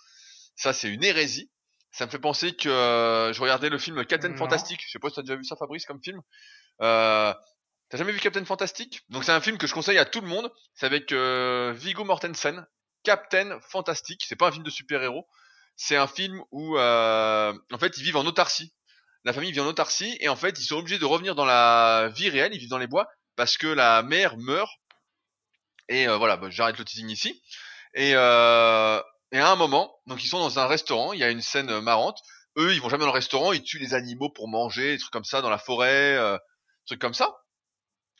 [0.57, 1.51] ça c'est une hérésie.
[1.93, 4.81] Ça me fait penser que euh, je regardais le film Captain Fantastic.
[4.85, 6.21] Je sais pas si t'as déjà vu ça, Fabrice, comme film.
[6.83, 7.33] Euh,
[7.89, 9.03] T'as jamais vu Captain Fantastic?
[9.09, 10.51] Donc c'est un film que je conseille à tout le monde.
[10.75, 12.67] C'est avec euh, Viggo Mortensen.
[13.03, 14.25] Captain Fantastic.
[14.27, 15.27] C'est pas un film de super-héros.
[15.77, 18.75] C'est un film où euh, en fait ils vivent en autarcie.
[19.25, 22.11] La famille vit en autarcie et en fait ils sont obligés de revenir dans la
[22.15, 22.55] vie réelle.
[22.55, 24.71] Ils vivent dans les bois parce que la mère meurt
[25.89, 27.43] et euh, voilà, bah, j'arrête le teasing ici.
[27.95, 29.01] Et, euh,
[29.33, 31.71] et à un moment, donc ils sont dans un restaurant, il y a une scène
[31.71, 32.19] euh, marrante.
[32.57, 35.13] Eux, ils vont jamais dans le restaurant, ils tuent les animaux pour manger, des trucs
[35.13, 36.39] comme ça dans la forêt, euh,
[36.87, 37.35] trucs comme ça.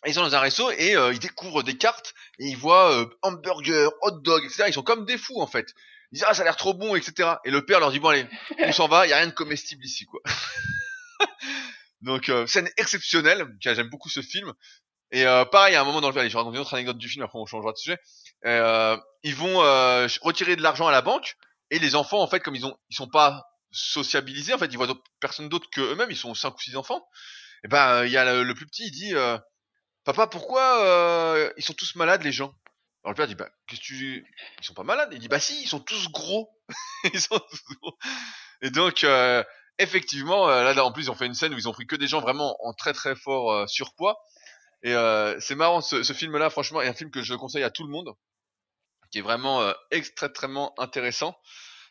[0.07, 4.21] Ils sont dans un resto et ils découvrent des cartes et ils voient hamburger, hot
[4.23, 4.65] dog, etc.
[4.69, 5.67] Ils sont comme des fous en fait.
[6.13, 7.35] Ils disent ah ça a l'air trop bon, etc.
[7.45, 8.27] Et le père leur dit bon allez,
[8.59, 10.21] on s'en va, il y a rien de comestible ici quoi.
[12.03, 14.53] Donc scène exceptionnelle, j'aime beaucoup ce film.
[15.15, 17.09] Et euh, pareil, à un moment dans le film, je raconte une autre anecdote du
[17.09, 17.99] film, après on changera de sujet.
[18.47, 21.37] Euh, ils vont euh, retirer de l'argent à la banque
[21.71, 24.77] et les enfants, en fait, comme ils ont, ils sont pas sociabilisés, en fait, ils
[24.77, 26.11] voient personne d'autre que eux-mêmes.
[26.11, 27.07] Ils sont cinq ou six enfants.
[27.63, 29.15] Et ben, il y a le, plus petit, il dit,
[30.05, 32.55] papa, pourquoi ils sont tous malades les gens?
[33.05, 34.27] Alors le père dit, bah, qu'est-ce que tu,
[34.61, 35.11] ils sont pas malades?
[35.13, 36.51] Il dit, bah si, ils sont tous gros.
[37.13, 37.99] ils sont tous gros.
[38.63, 39.07] Et donc,
[39.79, 42.07] effectivement, là, en plus, ils ont fait une scène où ils ont pris que des
[42.07, 44.19] gens vraiment en très très fort surpoids
[44.85, 47.71] et euh, c'est marrant, ce, ce film-là, franchement, est un film que je conseille à
[47.71, 48.13] tout le monde,
[49.11, 51.35] qui est vraiment euh, extrêmement intéressant,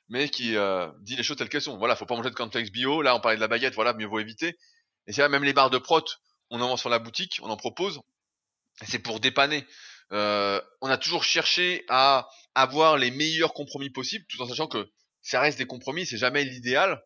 [0.10, 1.78] mais qui euh, dit les choses telles qu'elles sont.
[1.80, 3.02] Voilà, faut pas manger de cornflakes bio.
[3.02, 4.56] Là, on parlait de la baguette, voilà, mieux vaut éviter.
[5.08, 6.04] Et c'est là, même les barres de prot,
[6.50, 8.02] on en vend sur la boutique, on en propose.
[8.86, 9.66] C'est pour dépanner.
[10.12, 14.90] Euh, on a toujours cherché à avoir les meilleurs compromis possibles, tout en sachant que
[15.22, 17.02] ça reste des compromis, c'est jamais l'idéal,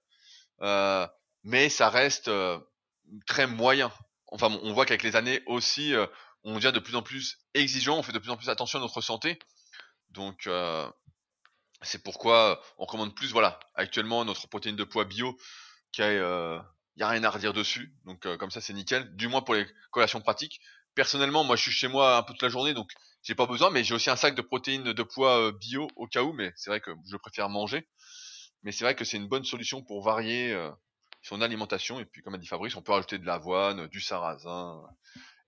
[0.61, 1.07] euh,
[1.43, 2.59] mais ça reste euh,
[3.27, 3.91] très moyen
[4.31, 5.93] enfin, on voit qu'avec les années aussi,
[6.43, 8.81] on devient de plus en plus exigeant, on fait de plus en plus attention à
[8.81, 9.39] notre santé.
[10.09, 10.49] Donc,
[11.81, 15.38] c'est pourquoi on recommande plus, voilà, actuellement notre protéine de poids bio,
[15.93, 16.65] qui a,
[16.97, 17.93] euh, y a rien à redire dessus.
[18.05, 19.15] Donc, comme ça, c'est nickel.
[19.15, 20.59] Du moins pour les collations pratiques.
[20.95, 22.91] Personnellement, moi, je suis chez moi un peu toute la journée, donc
[23.21, 26.23] j'ai pas besoin, mais j'ai aussi un sac de protéines de poids bio au cas
[26.23, 27.87] où, mais c'est vrai que je préfère manger.
[28.63, 30.57] Mais c'est vrai que c'est une bonne solution pour varier
[31.21, 31.99] son alimentation.
[31.99, 34.81] Et puis, comme a dit Fabrice, on peut rajouter de l'avoine, du sarrasin,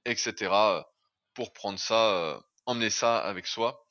[0.06, 0.52] etc.
[1.34, 3.86] pour prendre ça, euh, emmener ça avec soi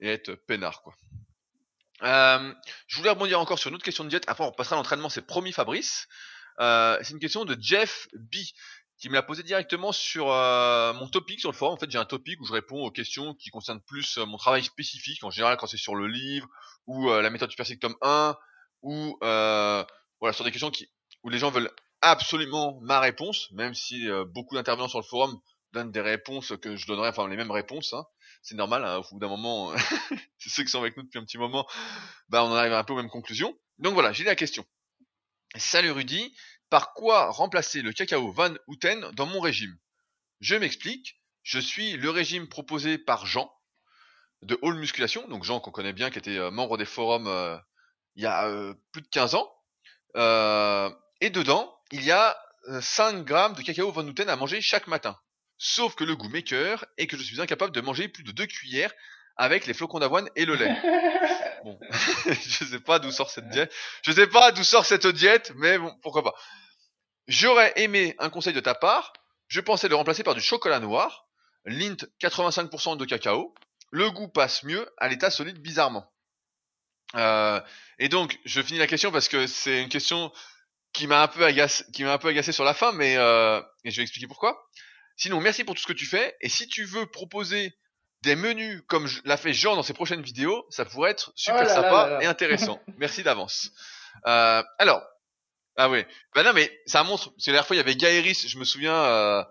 [0.00, 0.94] et être peinard, quoi.
[2.02, 2.54] Euh,
[2.86, 4.24] je voulais rebondir encore sur une autre question de diète.
[4.26, 5.10] Après, on passera à l'entraînement.
[5.10, 6.08] C'est promis, Fabrice.
[6.60, 8.36] Euh, c'est une question de Jeff B
[8.98, 11.74] qui me l'a posé directement sur mon topic sur le forum.
[11.74, 14.62] En fait, j'ai un topic où je réponds aux questions qui concernent plus mon travail
[14.62, 16.46] spécifique, en général quand c'est sur le livre
[16.86, 18.36] ou la méthode Super tome 1
[18.82, 20.90] ou voilà sur des questions qui
[21.22, 25.38] où les gens veulent absolument ma réponse, même si euh, beaucoup d'intervenants sur le forum
[25.72, 27.92] donnent des réponses que je donnerais, enfin les mêmes réponses.
[27.92, 28.04] Hein.
[28.42, 29.72] C'est normal, hein, au bout d'un moment,
[30.38, 31.66] c'est ceux qui sont avec nous depuis un petit moment,
[32.28, 33.56] bah on en arrive un peu aux mêmes conclusions.
[33.78, 34.64] Donc voilà, j'ai la question.
[35.56, 36.32] Salut Rudy,
[36.70, 39.76] par quoi remplacer le cacao Van Houten dans mon régime?
[40.40, 43.52] Je m'explique, je suis le régime proposé par Jean
[44.42, 47.58] de Hall Musculation, donc Jean qu'on connaît bien, qui était euh, membre des forums euh,
[48.14, 48.48] il y a
[48.92, 49.52] plus de 15 ans.
[51.20, 52.38] Et dedans, il y a
[52.80, 55.18] 5 euh, grammes de cacao Van Houten à manger chaque matin.
[55.58, 58.46] Sauf que le goût m'écœure et que je suis incapable de manger plus de 2
[58.46, 58.92] cuillères
[59.36, 60.76] avec les flocons d'avoine et le lait.
[61.64, 61.78] Bon,
[62.26, 63.72] je sais pas d'où sort cette diète.
[64.02, 66.34] Je sais pas d'où sort cette diète, mais bon, pourquoi pas.
[67.28, 69.12] J'aurais aimé un conseil de ta part.
[69.48, 71.28] Je pensais le remplacer par du chocolat noir,
[71.64, 73.54] lint 85% de cacao.
[73.90, 76.10] Le goût passe mieux à l'état solide bizarrement.
[77.16, 77.60] Euh,
[77.98, 80.32] et donc, je finis la question parce que c'est une question
[80.92, 83.60] qui m'a un peu agacé, qui m'a un peu agacé sur la fin, mais euh,
[83.84, 84.68] et je vais expliquer pourquoi.
[85.16, 86.36] Sinon, merci pour tout ce que tu fais.
[86.40, 87.76] Et si tu veux proposer
[88.22, 91.68] des menus comme l'a fait Jean dans ses prochaines vidéos, ça pourrait être super oh
[91.68, 92.80] sympa et intéressant.
[92.98, 93.70] merci d'avance.
[94.26, 95.02] Euh, alors,
[95.76, 96.04] ah oui,
[96.34, 97.32] ben non mais ça montre.
[97.38, 99.42] C'est la dernière fois il y avait Gaëris, je me souviens, euh,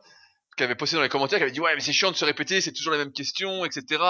[0.58, 2.26] qui avait posté dans les commentaires, qui avait dit ouais mais c'est chiant de se
[2.26, 4.04] répéter, c'est toujours la même question, etc.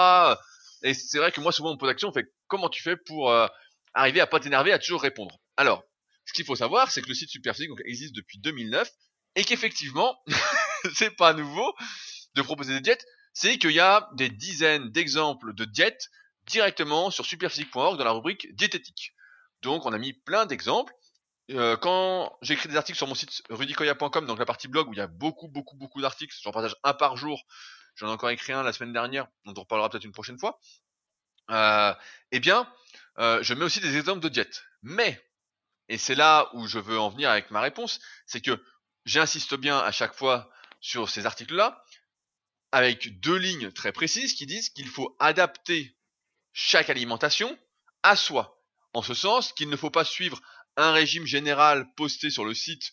[0.82, 2.82] Et c'est vrai que moi souvent on me pose la question, on fait comment tu
[2.82, 3.46] fais pour euh,
[3.94, 5.38] arriver à pas t'énerver, à toujours répondre?
[5.56, 5.84] Alors,
[6.26, 8.88] ce qu'il faut savoir, c'est que le site Superphysique existe depuis 2009
[9.36, 10.16] et qu'effectivement,
[10.94, 11.74] c'est pas nouveau
[12.34, 13.04] de proposer des diètes.
[13.32, 16.10] C'est qu'il y a des dizaines d'exemples de diètes
[16.46, 19.14] directement sur superphysique.org dans la rubrique diététique.
[19.62, 20.92] Donc on a mis plein d'exemples.
[21.50, 24.98] Euh, quand j'écris des articles sur mon site rudicoya.com, donc la partie blog où il
[24.98, 27.42] y a beaucoup, beaucoup, beaucoup d'articles, j'en partage un par jour.
[27.96, 30.60] J'en ai encore écrit un la semaine dernière, on reparlera peut-être une prochaine fois.
[31.50, 31.92] Euh,
[32.30, 32.72] eh bien,
[33.18, 34.64] euh, je mets aussi des exemples de diètes.
[34.82, 35.20] Mais,
[35.88, 38.62] et c'est là où je veux en venir avec ma réponse, c'est que
[39.04, 40.50] j'insiste bien à chaque fois
[40.80, 41.84] sur ces articles-là,
[42.72, 45.96] avec deux lignes très précises qui disent qu'il faut adapter
[46.52, 47.58] chaque alimentation
[48.02, 48.62] à soi.
[48.92, 50.40] En ce sens qu'il ne faut pas suivre
[50.76, 52.92] un régime général posté sur le site,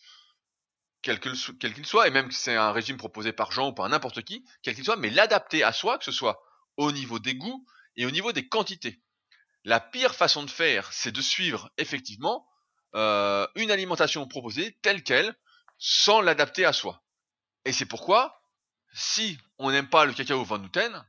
[1.01, 4.23] quel qu'il soit, et même si c'est un régime proposé par Jean ou par n'importe
[4.23, 6.41] qui, quel qu'il soit, mais l'adapter à soi, que ce soit
[6.75, 7.65] au niveau des goûts
[7.95, 9.01] et au niveau des quantités.
[9.63, 12.47] La pire façon de faire, c'est de suivre effectivement
[12.95, 15.35] euh, une alimentation proposée telle qu'elle,
[15.77, 17.03] sans l'adapter à soi.
[17.65, 18.36] Et c'est pourquoi,
[18.97, 21.05] si on n'aime pas le cacao Van Nouten,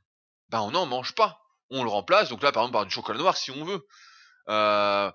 [0.51, 1.41] ben on n'en mange pas.
[1.71, 3.87] On le remplace, donc là par exemple par du chocolat noir si on veut.
[4.49, 5.11] Euh,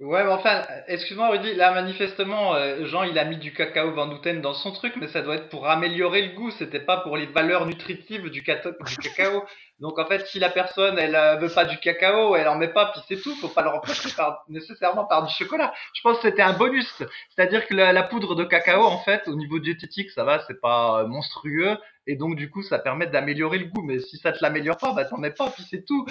[0.00, 4.10] Ouais, mais enfin, excuse-moi Rudy, là manifestement, euh, Jean il a mis du cacao Van
[4.10, 7.18] Houten dans son truc, mais ça doit être pour améliorer le goût, c'était pas pour
[7.18, 9.44] les valeurs nutritives du, du cacao.
[9.80, 12.68] Donc en fait, si la personne elle euh, veut pas du cacao, elle en met
[12.68, 15.72] pas, puis c'est tout, faut pas le remplacer par, nécessairement par du chocolat.
[15.94, 19.26] Je pense que c'était un bonus, c'est-à-dire que la, la, poudre de cacao en fait,
[19.26, 23.06] au niveau diététique, ça va, c'est pas euh, monstrueux, et donc du coup ça permet
[23.06, 23.82] d'améliorer le goût.
[23.82, 26.06] Mais si ça te l'améliore pas bah t'en mets pas puis c'est tout.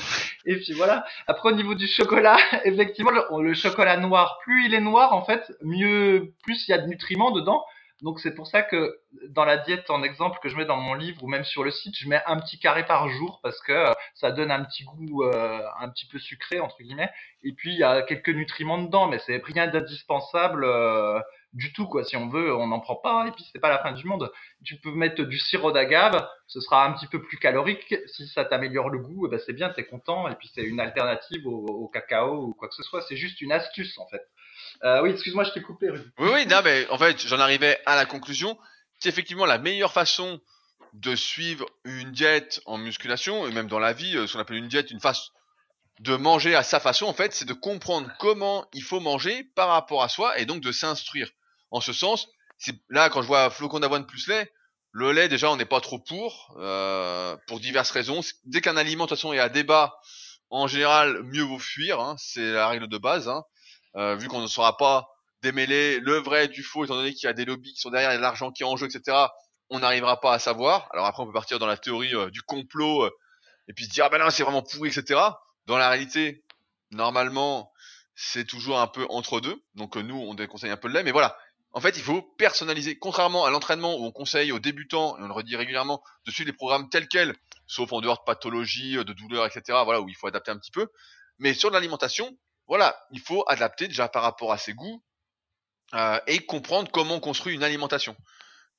[0.46, 1.06] Et puis voilà.
[1.28, 5.52] Après au niveau du chocolat effectivement le, chocolat noir plus il est noir en fait
[5.62, 7.64] mieux plus il y a de nutriments dedans
[8.02, 10.94] donc c'est pour ça que dans la diète en exemple que je mets dans mon
[10.94, 13.72] livre ou même sur le site je mets un petit carré par jour parce que
[13.72, 17.12] euh, ça donne un petit goût euh, un petit peu sucré entre guillemets
[17.44, 21.20] et puis il y a quelques nutriments dedans mais c'est rien d'indispensable euh,
[21.54, 22.04] du tout quoi.
[22.04, 24.32] Si on veut, on n'en prend pas et puis c'est pas la fin du monde.
[24.64, 27.96] Tu peux mettre du sirop d'agave, ce sera un petit peu plus calorique.
[28.08, 30.80] Si ça t'améliore le goût, eh ben c'est bien, t'es content et puis c'est une
[30.80, 33.02] alternative au, cacao ou quoi que ce soit.
[33.04, 34.22] C'est juste une astuce en fait.
[34.84, 35.90] Euh, oui, excuse-moi, je t'ai coupé.
[35.90, 38.58] Oui, oui, non, mais en fait, j'en arrivais à la conclusion.
[39.00, 40.40] C'est effectivement la meilleure façon
[40.94, 44.58] de suivre une diète en musculation et même dans la vie, euh, ce qu'on appelle
[44.58, 45.32] une diète, une façon
[46.00, 49.70] de manger à sa façon, en fait, c'est de comprendre comment il faut manger par
[49.70, 51.30] rapport à soi et donc de s'instruire.
[51.72, 52.28] En ce sens,
[52.90, 54.52] là quand je vois flocon d'avoine plus lait,
[54.92, 58.22] le lait déjà on n'est pas trop pour, euh, pour diverses raisons.
[58.46, 60.00] Dès qu'un aliment de toute façon est à débat,
[60.50, 63.28] en général mieux vaut fuir, hein, c'est la règle de base.
[63.28, 63.44] Hein.
[63.96, 65.10] Euh, vu qu'on ne saura pas
[65.42, 68.12] démêler le vrai du faux, étant donné qu'il y a des lobbies qui sont derrière,
[68.12, 69.18] il y a de l'argent qui est en jeu, etc.
[69.70, 70.90] On n'arrivera pas à savoir.
[70.92, 73.12] Alors après on peut partir dans la théorie euh, du complot euh,
[73.68, 75.20] et puis se dire ah ben non c'est vraiment pourri, etc.
[75.66, 76.44] Dans la réalité,
[76.92, 77.72] normalement
[78.16, 79.62] c'est toujours un peu entre deux.
[79.76, 81.38] Donc nous on déconseille un peu le lait, mais voilà
[81.72, 82.98] en fait, il faut personnaliser.
[82.98, 86.48] Contrairement à l'entraînement où on conseille aux débutants, et on le redit régulièrement, de suivre
[86.48, 87.36] les programmes tels quels,
[87.68, 90.72] sauf en dehors de pathologie, de douleurs, etc., voilà, où il faut adapter un petit
[90.72, 90.88] peu.
[91.38, 92.36] Mais sur l'alimentation,
[92.70, 95.04] voilà, il faut adapter déjà par rapport à ses goûts
[95.96, 98.16] euh, et comprendre comment on construit une alimentation.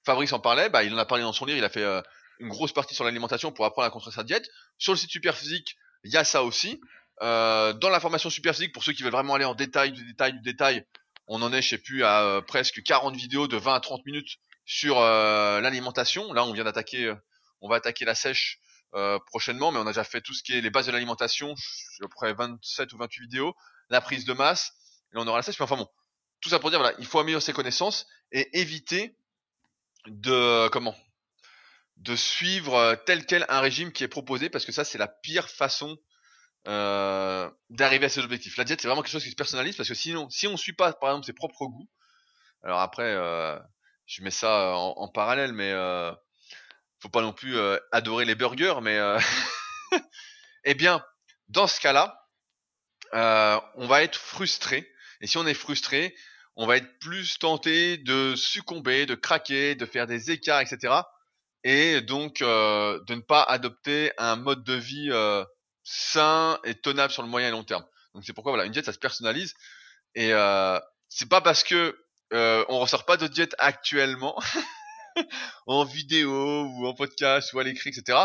[0.06, 2.00] Fabrice en parlait, bah, il en a parlé dans son livre, il a fait euh,
[2.38, 4.48] une grosse partie sur l'alimentation pour apprendre à construire sa diète.
[4.78, 6.80] Sur le site Superphysique, il y a ça aussi.
[7.20, 10.86] Euh, dans la formation Superphysique, pour ceux qui veulent vraiment aller en détail, détail, détail,
[11.26, 14.36] on en est, je sais plus, à presque 40 vidéos de 20 à 30 minutes
[14.66, 16.32] sur l'alimentation.
[16.32, 17.12] Là, on vient d'attaquer,
[17.60, 18.58] on va attaquer la sèche
[19.26, 22.00] prochainement, mais on a déjà fait tout ce qui est les bases de l'alimentation, à
[22.00, 23.54] peu près 27 ou 28 vidéos,
[23.90, 24.72] la prise de masse,
[25.12, 25.58] et on aura la sèche.
[25.58, 25.88] Mais enfin bon,
[26.40, 29.16] tout ça pour dire, voilà, il faut améliorer ses connaissances et éviter
[30.06, 30.96] de comment
[31.96, 35.50] de suivre tel quel un régime qui est proposé parce que ça c'est la pire
[35.50, 35.98] façon
[36.66, 38.56] euh, d'arriver à ses objectifs.
[38.56, 40.72] La diète, c'est vraiment quelque chose qui se personnalise parce que sinon, si on suit
[40.72, 41.88] pas, par exemple, ses propres goûts,
[42.62, 43.58] alors après, euh,
[44.06, 46.12] je mets ça en, parallèle, mais euh,
[47.00, 48.98] faut pas non plus euh, adorer les burgers, mais
[50.64, 51.02] eh bien,
[51.48, 52.19] dans ce cas-là,
[53.12, 54.90] on va être frustré.
[55.20, 56.14] Et si on est frustré,
[56.56, 60.94] on va être plus tenté de succomber, de craquer, de faire des écarts, etc.
[61.64, 65.10] Et donc de ne pas adopter un mode de vie
[65.84, 67.84] sain et tenable sur le moyen et long terme.
[68.14, 69.54] Donc c'est pourquoi voilà, une diète ça se personnalise
[70.14, 71.98] et euh, c'est pas parce que
[72.32, 74.40] euh, on ressort pas de diète actuellement
[75.66, 78.18] en vidéo ou en podcast ou à l'écrit etc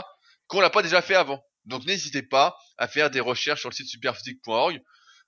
[0.47, 1.43] qu'on l'a pas déjà fait avant.
[1.65, 4.81] Donc n'hésitez pas à faire des recherches sur le site superphysique.org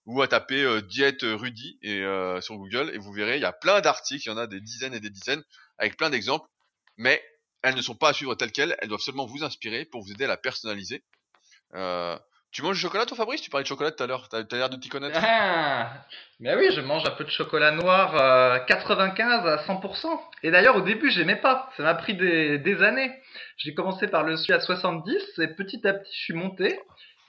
[0.05, 3.45] ou à taper euh, diète Rudy et euh, sur Google et vous verrez il y
[3.45, 5.43] a plein d'articles, il y en a des dizaines et des dizaines
[5.77, 6.47] avec plein d'exemples,
[6.95, 7.23] mais
[7.61, 10.11] elles ne sont pas à suivre telles quelles, elles doivent seulement vous inspirer pour vous
[10.11, 11.03] aider à la personnaliser.
[11.73, 12.17] Euh,
[12.57, 13.39] Tu manges du chocolat, toi, Fabrice?
[13.39, 14.29] Tu parlais de chocolat tout à l'heure.
[14.29, 15.19] T'as as, l'air de t'y connaître.
[15.21, 15.91] Ah,
[16.39, 20.19] mais oui, je mange un peu de chocolat noir 95 euh, à 100%.
[20.41, 21.69] Et d'ailleurs, au début, j'aimais pas.
[21.77, 23.11] Ça m'a pris des, années.
[23.57, 26.79] J'ai commencé par le suivre à 70 et petit à petit, je suis monté.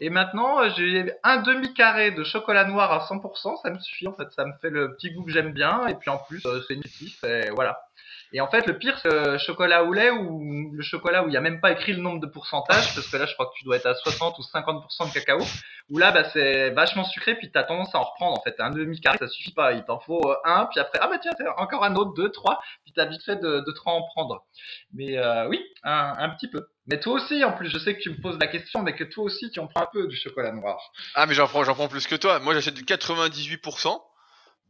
[0.00, 4.14] Et maintenant, euh, j'ai un demi-carré de chocolat noir à 100%, ça me suffit en
[4.14, 6.62] fait, ça me fait le petit goût que j'aime bien, et puis en plus, euh,
[6.66, 7.87] c'est nutritif, et voilà.
[8.32, 11.30] Et en fait, le pire, c'est le chocolat au lait ou le chocolat où il
[11.30, 13.58] n'y a même pas écrit le nombre de pourcentage, parce que là, je crois que
[13.58, 15.40] tu dois être à 60 ou 50% de cacao,
[15.88, 18.54] où là, bah, c'est vachement sucré, puis tu as tendance à en reprendre, en fait.
[18.58, 19.72] Un demi-carré, ça suffit pas.
[19.72, 22.60] Il t'en faut euh, un, puis après, ah bah tiens, encore un autre, deux, trois,
[22.84, 24.44] puis t'as vite fait de, de en prendre.
[24.92, 26.66] Mais euh, oui, un, un petit peu.
[26.86, 29.04] Mais toi aussi, en plus, je sais que tu me poses la question, mais que
[29.04, 30.78] toi aussi, tu en prends un peu du chocolat noir.
[31.14, 32.38] Ah, mais j'en prends, j'en prends plus que toi.
[32.40, 34.00] Moi, j'achète du 98%.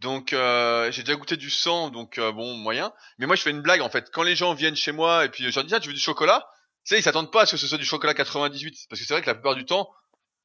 [0.00, 2.92] Donc euh, j'ai déjà goûté du sang, donc euh, bon moyen.
[3.18, 4.10] Mais moi je fais une blague en fait.
[4.12, 6.00] Quand les gens viennent chez moi et puis je leur dis tiens tu veux du
[6.00, 6.46] chocolat,
[6.84, 9.06] tu sais ils s'attendent pas à ce que ce soit du chocolat 98 parce que
[9.06, 9.90] c'est vrai que la plupart du temps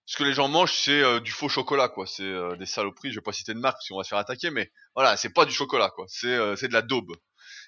[0.05, 2.07] ce que les gens mangent c'est euh, du faux chocolat quoi.
[2.07, 3.11] C'est euh, des saloperies.
[3.11, 5.29] Je vais pas citer de marque si on va se faire attaquer, mais voilà c'est
[5.33, 6.05] pas du chocolat quoi.
[6.07, 7.11] C'est c'est de la daube.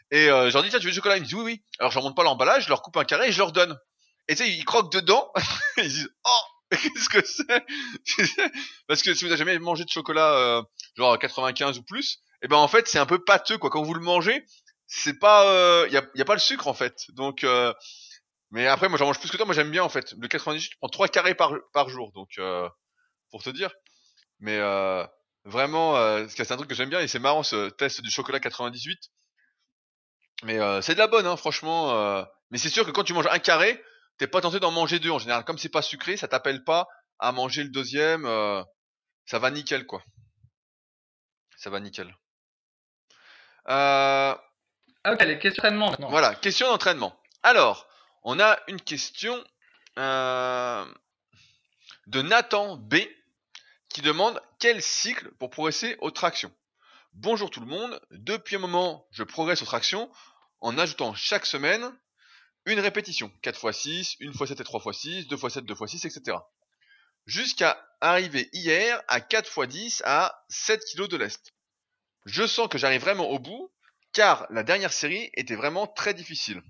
[0.10, 1.18] Et je leur dis tiens tu veux du chocolat?
[1.18, 1.64] Ils me disent oui oui.
[1.78, 3.78] Alors je leur montre pas l'emballage, je leur coupe un carré et je leur donne.
[4.28, 5.32] Et tu sais ils croquent dedans.
[5.78, 8.42] ils disent oh qu'est-ce que c'est?
[8.88, 10.64] Parce que si vous n'avez jamais mangé de chocolat euh,
[10.96, 13.70] genre 95 ou plus, et eh ben en fait c'est un peu pâteux quoi.
[13.70, 14.46] Quand vous le mangez,
[14.88, 15.44] c'est pas,
[15.90, 17.06] il euh, y, a, pas le sucre en fait.
[17.10, 17.74] Donc, euh,
[18.52, 19.46] mais après moi j'en mange plus que toi.
[19.46, 20.14] Moi j'aime bien en fait.
[20.20, 22.40] Le 98, je prends 3 carrés par par jour, donc
[23.30, 23.72] pour te dire.
[24.40, 24.60] Mais
[25.46, 25.96] vraiment,
[26.28, 28.98] c'est un truc que j'aime bien et c'est marrant ce test du chocolat 98.
[30.44, 32.26] Mais c'est de la bonne, hein, franchement.
[32.50, 33.82] mais c'est sûr que quand tu manges un carré,
[34.18, 35.44] t'es pas tenté d'en manger deux en général.
[35.44, 36.88] Comme c'est pas sucré, ça t'appelle pas
[37.20, 38.26] à manger le deuxième.
[38.26, 38.64] Euh,
[39.26, 40.04] ça va nickel quoi.
[41.58, 42.16] Ça va nickel.
[43.70, 44.36] Euh...
[45.08, 46.10] Ok, les questions d'entraînement maintenant.
[46.10, 47.20] Voilà, question d'entraînement.
[47.44, 47.88] Alors,
[48.24, 49.44] on a une question
[49.98, 50.86] euh,
[52.08, 52.96] de Nathan B
[53.90, 56.52] qui demande quel cycle pour progresser aux tractions.
[57.14, 58.00] Bonjour tout le monde.
[58.12, 60.12] Depuis un moment, je progresse aux tractions
[60.60, 61.96] en ajoutant chaque semaine
[62.66, 65.66] une répétition, 4 x 6, 1 x 7 et 3 x 6, 2 x 7,
[65.66, 66.38] 2 x 6, etc.
[67.26, 71.54] Jusqu'à arriver hier à 4 x 10 à 7 kg de lest.
[72.26, 73.72] Je sens que j'arrive vraiment au bout,
[74.14, 76.64] car la dernière série était vraiment très difficile.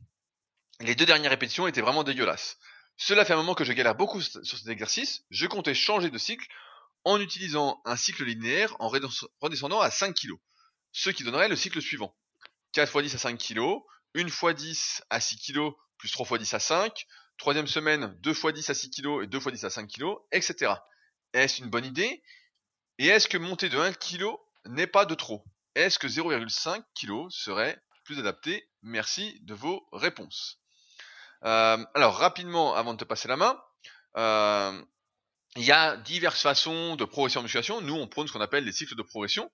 [0.81, 2.57] Les deux dernières répétitions étaient vraiment dégueulasses.
[2.97, 6.17] Cela fait un moment que je galère beaucoup sur cet exercice, je comptais changer de
[6.17, 6.47] cycle
[7.03, 10.33] en utilisant un cycle linéaire en redescendant à 5 kg,
[10.91, 12.15] ce qui donnerait le cycle suivant.
[12.73, 13.61] 4 x 10 à 5 kg,
[14.15, 18.31] 1 x 10 à 6 kg plus 3 x 10 à 5, troisième semaine 2
[18.31, 20.73] x 10 à 6 kg et 2 x 10 à 5 kg, etc.
[21.33, 22.23] Est-ce une bonne idée?
[22.97, 24.25] Et est-ce que monter de 1 kg
[24.65, 25.43] n'est pas de trop?
[25.75, 28.69] Est-ce que 0,5 kg serait plus adapté?
[28.81, 30.59] Merci de vos réponses.
[31.43, 33.59] Euh, alors rapidement, avant de te passer la main,
[34.17, 34.81] euh,
[35.57, 37.81] il y a diverses façons de progresser en musculation.
[37.81, 39.51] Nous, on prône ce qu'on appelle les cycles de progression.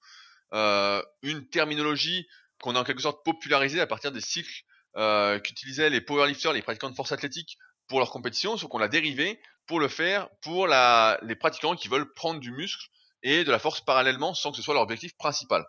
[0.53, 2.27] Euh, une terminologie
[2.61, 4.63] qu'on a en quelque sorte popularisée à partir des cycles
[4.97, 8.87] euh, qu'utilisaient les powerlifters, les pratiquants de force athlétique pour leur compétition, sauf qu'on l'a
[8.87, 12.87] dérivé pour le faire pour la, les pratiquants qui veulent prendre du muscle
[13.23, 15.65] et de la force parallèlement sans que ce soit leur objectif principal.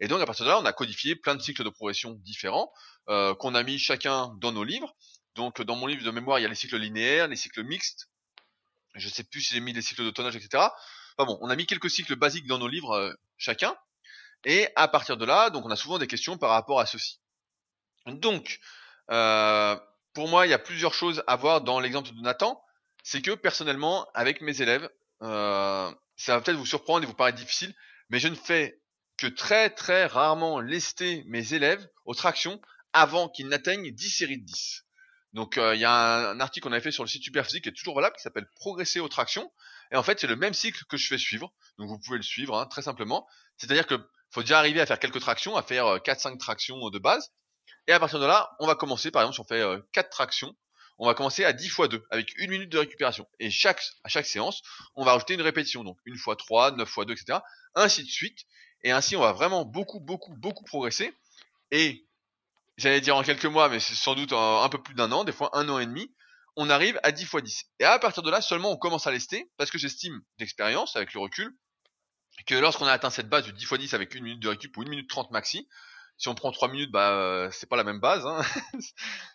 [0.00, 2.70] Et donc à partir de là, on a codifié plein de cycles de progression différents
[3.08, 4.94] euh, qu'on a mis chacun dans nos livres.
[5.34, 8.08] Donc dans mon livre de mémoire, il y a les cycles linéaires, les cycles mixtes.
[8.94, 10.64] Je sais plus si j'ai mis les cycles de tonnage, etc.
[11.16, 13.74] Enfin bon, on a mis quelques cycles basiques dans nos livres euh, chacun.
[14.44, 17.20] Et à partir de là, donc on a souvent des questions par rapport à ceci.
[18.06, 18.60] Donc,
[19.10, 19.76] euh,
[20.14, 22.62] pour moi, il y a plusieurs choses à voir dans l'exemple de Nathan.
[23.02, 24.88] C'est que personnellement, avec mes élèves,
[25.22, 27.74] euh, ça va peut-être vous surprendre et vous paraître difficile,
[28.10, 28.80] mais je ne fais
[29.16, 32.60] que très très rarement lester mes élèves aux tractions
[32.92, 34.84] avant qu'ils n'atteignent 10 séries de 10.
[35.32, 37.68] Donc euh, il y a un, article qu'on avait fait sur le site Superphysique qui
[37.68, 39.52] est toujours valable, qui s'appelle Progresser aux tractions.
[39.92, 41.52] Et en fait, c'est le même cycle que je fais suivre.
[41.78, 43.26] Donc vous pouvez le suivre hein, très simplement.
[43.58, 43.94] C'est-à-dire que
[44.30, 47.32] faut déjà arriver à faire quelques tractions, à faire 4-5 tractions de base.
[47.86, 50.10] Et à partir de là, on va commencer, par exemple, si on fait euh, 4
[50.10, 50.54] tractions,
[50.98, 53.28] on va commencer à 10 x 2 avec une minute de récupération.
[53.38, 54.62] Et à chaque séance,
[54.94, 57.38] on va rajouter une répétition, donc 1 x 3, 9 x 2, etc.
[57.74, 58.44] Ainsi de suite.
[58.82, 61.14] Et ainsi, on va vraiment beaucoup, beaucoup, beaucoup progresser.
[61.70, 62.06] Et
[62.76, 65.32] j'allais dire en quelques mois, mais c'est sans doute un, peu plus d'un an, des
[65.32, 66.14] fois un an et demi,
[66.56, 67.64] on arrive à 10 x 10.
[67.80, 71.12] Et à partir de là, seulement on commence à lester, parce que j'estime d'expérience, avec
[71.12, 71.54] le recul,
[72.46, 74.76] que lorsqu'on a atteint cette base du 10 x 10 avec une minute de récup
[74.76, 75.68] ou une minute 30 maxi,
[76.18, 78.26] si on prend 3 minutes, bah euh, c'est pas la même base.
[78.26, 78.42] Hein.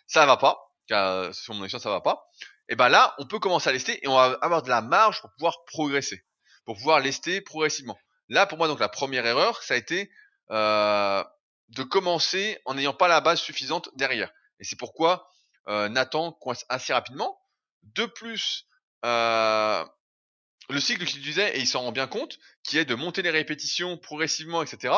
[0.06, 0.58] ça va pas.
[0.88, 2.28] Car, sur mon expérience, ça va pas.
[2.68, 5.20] Et ben là, on peut commencer à lester et on va avoir de la marge
[5.20, 6.24] pour pouvoir progresser,
[6.64, 7.98] pour pouvoir lester progressivement.
[8.28, 10.10] Là, pour moi, donc la première erreur, ça a été
[10.50, 11.22] euh,
[11.68, 14.30] de commencer en n'ayant pas la base suffisante derrière.
[14.58, 15.28] Et c'est pourquoi
[15.68, 17.40] euh, Nathan coince assez rapidement.
[17.82, 18.66] De plus,
[19.04, 19.84] euh,
[20.70, 23.30] le cycle qu'il utilisait, et il s'en rend bien compte, qui est de monter les
[23.30, 24.94] répétitions progressivement, etc.,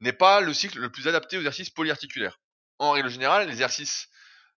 [0.00, 2.40] n'est pas le cycle le plus adapté aux exercices polyarticulaires.
[2.78, 4.08] En règle générale, les exercices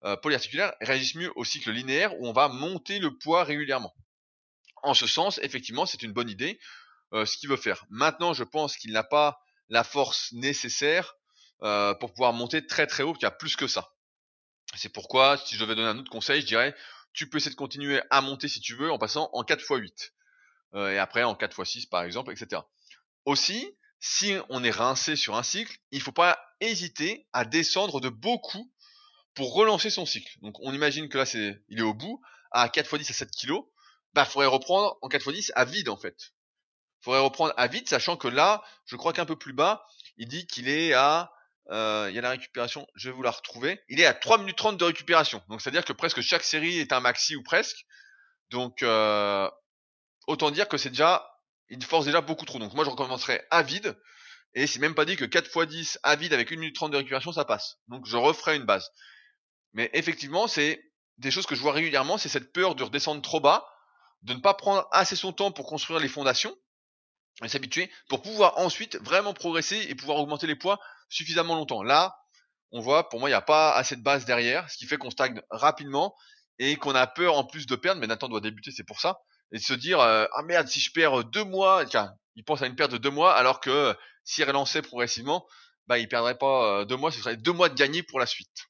[0.03, 3.95] euh, polyarticulaires réagissent mieux au cycle linéaire où on va monter le poids régulièrement.
[4.83, 6.59] En ce sens, effectivement, c'est une bonne idée
[7.13, 7.85] euh, ce qu'il veut faire.
[7.89, 11.15] Maintenant, je pense qu'il n'a pas la force nécessaire
[11.63, 13.93] euh, pour pouvoir monter très très haut, qu'il y a plus que ça.
[14.75, 16.75] C'est pourquoi, si je devais donner un autre conseil, je dirais,
[17.13, 19.69] tu peux essayer de continuer à monter si tu veux en passant en 4 x
[19.69, 20.13] 8.
[20.75, 22.61] et après en 4 x 6 par exemple, etc.
[23.25, 27.99] Aussi, si on est rincé sur un cycle, il ne faut pas hésiter à descendre
[27.99, 28.71] de beaucoup
[29.33, 30.37] pour relancer son cycle.
[30.41, 32.21] Donc on imagine que là c'est il est au bout,
[32.51, 33.53] à 4 x 10 à 7 kg,
[34.13, 36.33] bah faudrait reprendre en 4 x 10 à vide en fait.
[37.01, 39.85] Faudrait reprendre à vide, sachant que là, je crois qu'un peu plus bas,
[40.17, 41.31] il dit qu'il est à
[41.69, 43.81] euh, il y a la récupération, je vais vous la retrouver.
[43.89, 45.43] Il est à 3 minutes 30 de récupération.
[45.49, 47.85] Donc c'est-à-dire que presque chaque série est un maxi ou presque.
[48.49, 49.49] Donc euh,
[50.27, 51.36] autant dire que c'est déjà
[51.69, 52.59] il force déjà beaucoup trop.
[52.59, 53.97] Donc moi je recommencerai à vide.
[54.53, 56.91] Et c'est même pas dit que 4 x 10 à vide avec 1 minute 30
[56.91, 57.77] de récupération, ça passe.
[57.87, 58.89] Donc je referai une base.
[59.73, 60.81] Mais effectivement, c'est
[61.17, 63.67] des choses que je vois régulièrement, c'est cette peur de redescendre trop bas,
[64.23, 66.55] de ne pas prendre assez son temps pour construire les fondations,
[67.43, 71.83] et s'habituer, pour pouvoir ensuite vraiment progresser et pouvoir augmenter les poids suffisamment longtemps.
[71.83, 72.15] Là,
[72.71, 74.97] on voit, pour moi, il n'y a pas assez de base derrière, ce qui fait
[74.97, 76.15] qu'on stagne rapidement
[76.59, 79.19] et qu'on a peur en plus de perdre, mais Nathan doit débuter, c'est pour ça,
[79.51, 82.67] et se dire euh, ah merde si je perds deux mois tiens il pense à
[82.67, 85.47] une perte de deux mois alors que s'il relançait progressivement
[85.87, 88.25] bah il perdrait pas euh, deux mois ce serait deux mois de gagné pour la
[88.25, 88.67] suite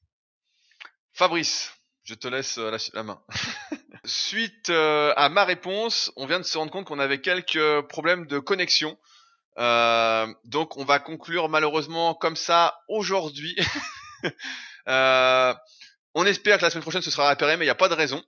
[1.12, 1.72] Fabrice
[2.04, 3.20] je te laisse euh, la, main.
[4.06, 8.38] Suite à ma réponse on vient de se rendre compte qu'on avait quelques problèmes de
[8.38, 8.96] connexion.
[9.56, 13.58] Donc on va conclure malheureusement comme ça aujourd'hui.
[14.86, 17.94] On espère que la semaine prochaine ce sera réparé mais il n'y a pas de
[17.94, 18.24] raison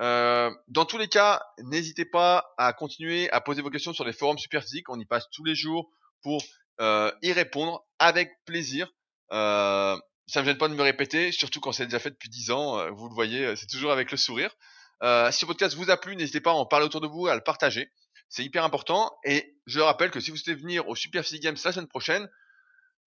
[0.00, 4.12] euh, dans tous les cas, n'hésitez pas à continuer à poser vos questions sur les
[4.12, 4.88] forums Superphysique.
[4.90, 5.90] On y passe tous les jours
[6.22, 6.42] pour
[6.80, 8.92] euh, y répondre avec plaisir.
[9.32, 12.50] Euh, ça me gêne pas de me répéter, surtout quand c'est déjà fait depuis 10
[12.50, 12.78] ans.
[12.78, 14.54] Euh, vous le voyez, c'est toujours avec le sourire.
[15.02, 17.26] Euh, si le podcast vous a plu, n'hésitez pas à en parler autour de vous,
[17.26, 17.90] à le partager.
[18.28, 19.16] C'est hyper important.
[19.24, 22.28] Et je rappelle que si vous souhaitez venir au Superphysique Games la semaine prochaine,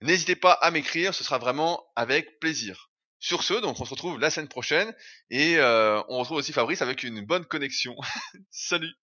[0.02, 1.14] n'hésitez pas à m'écrire.
[1.14, 2.89] Ce sera vraiment avec plaisir.
[3.20, 4.94] Sur ce, donc on se retrouve la semaine prochaine
[5.30, 7.96] et euh, on retrouve aussi Fabrice avec une bonne connexion.
[8.50, 8.94] Salut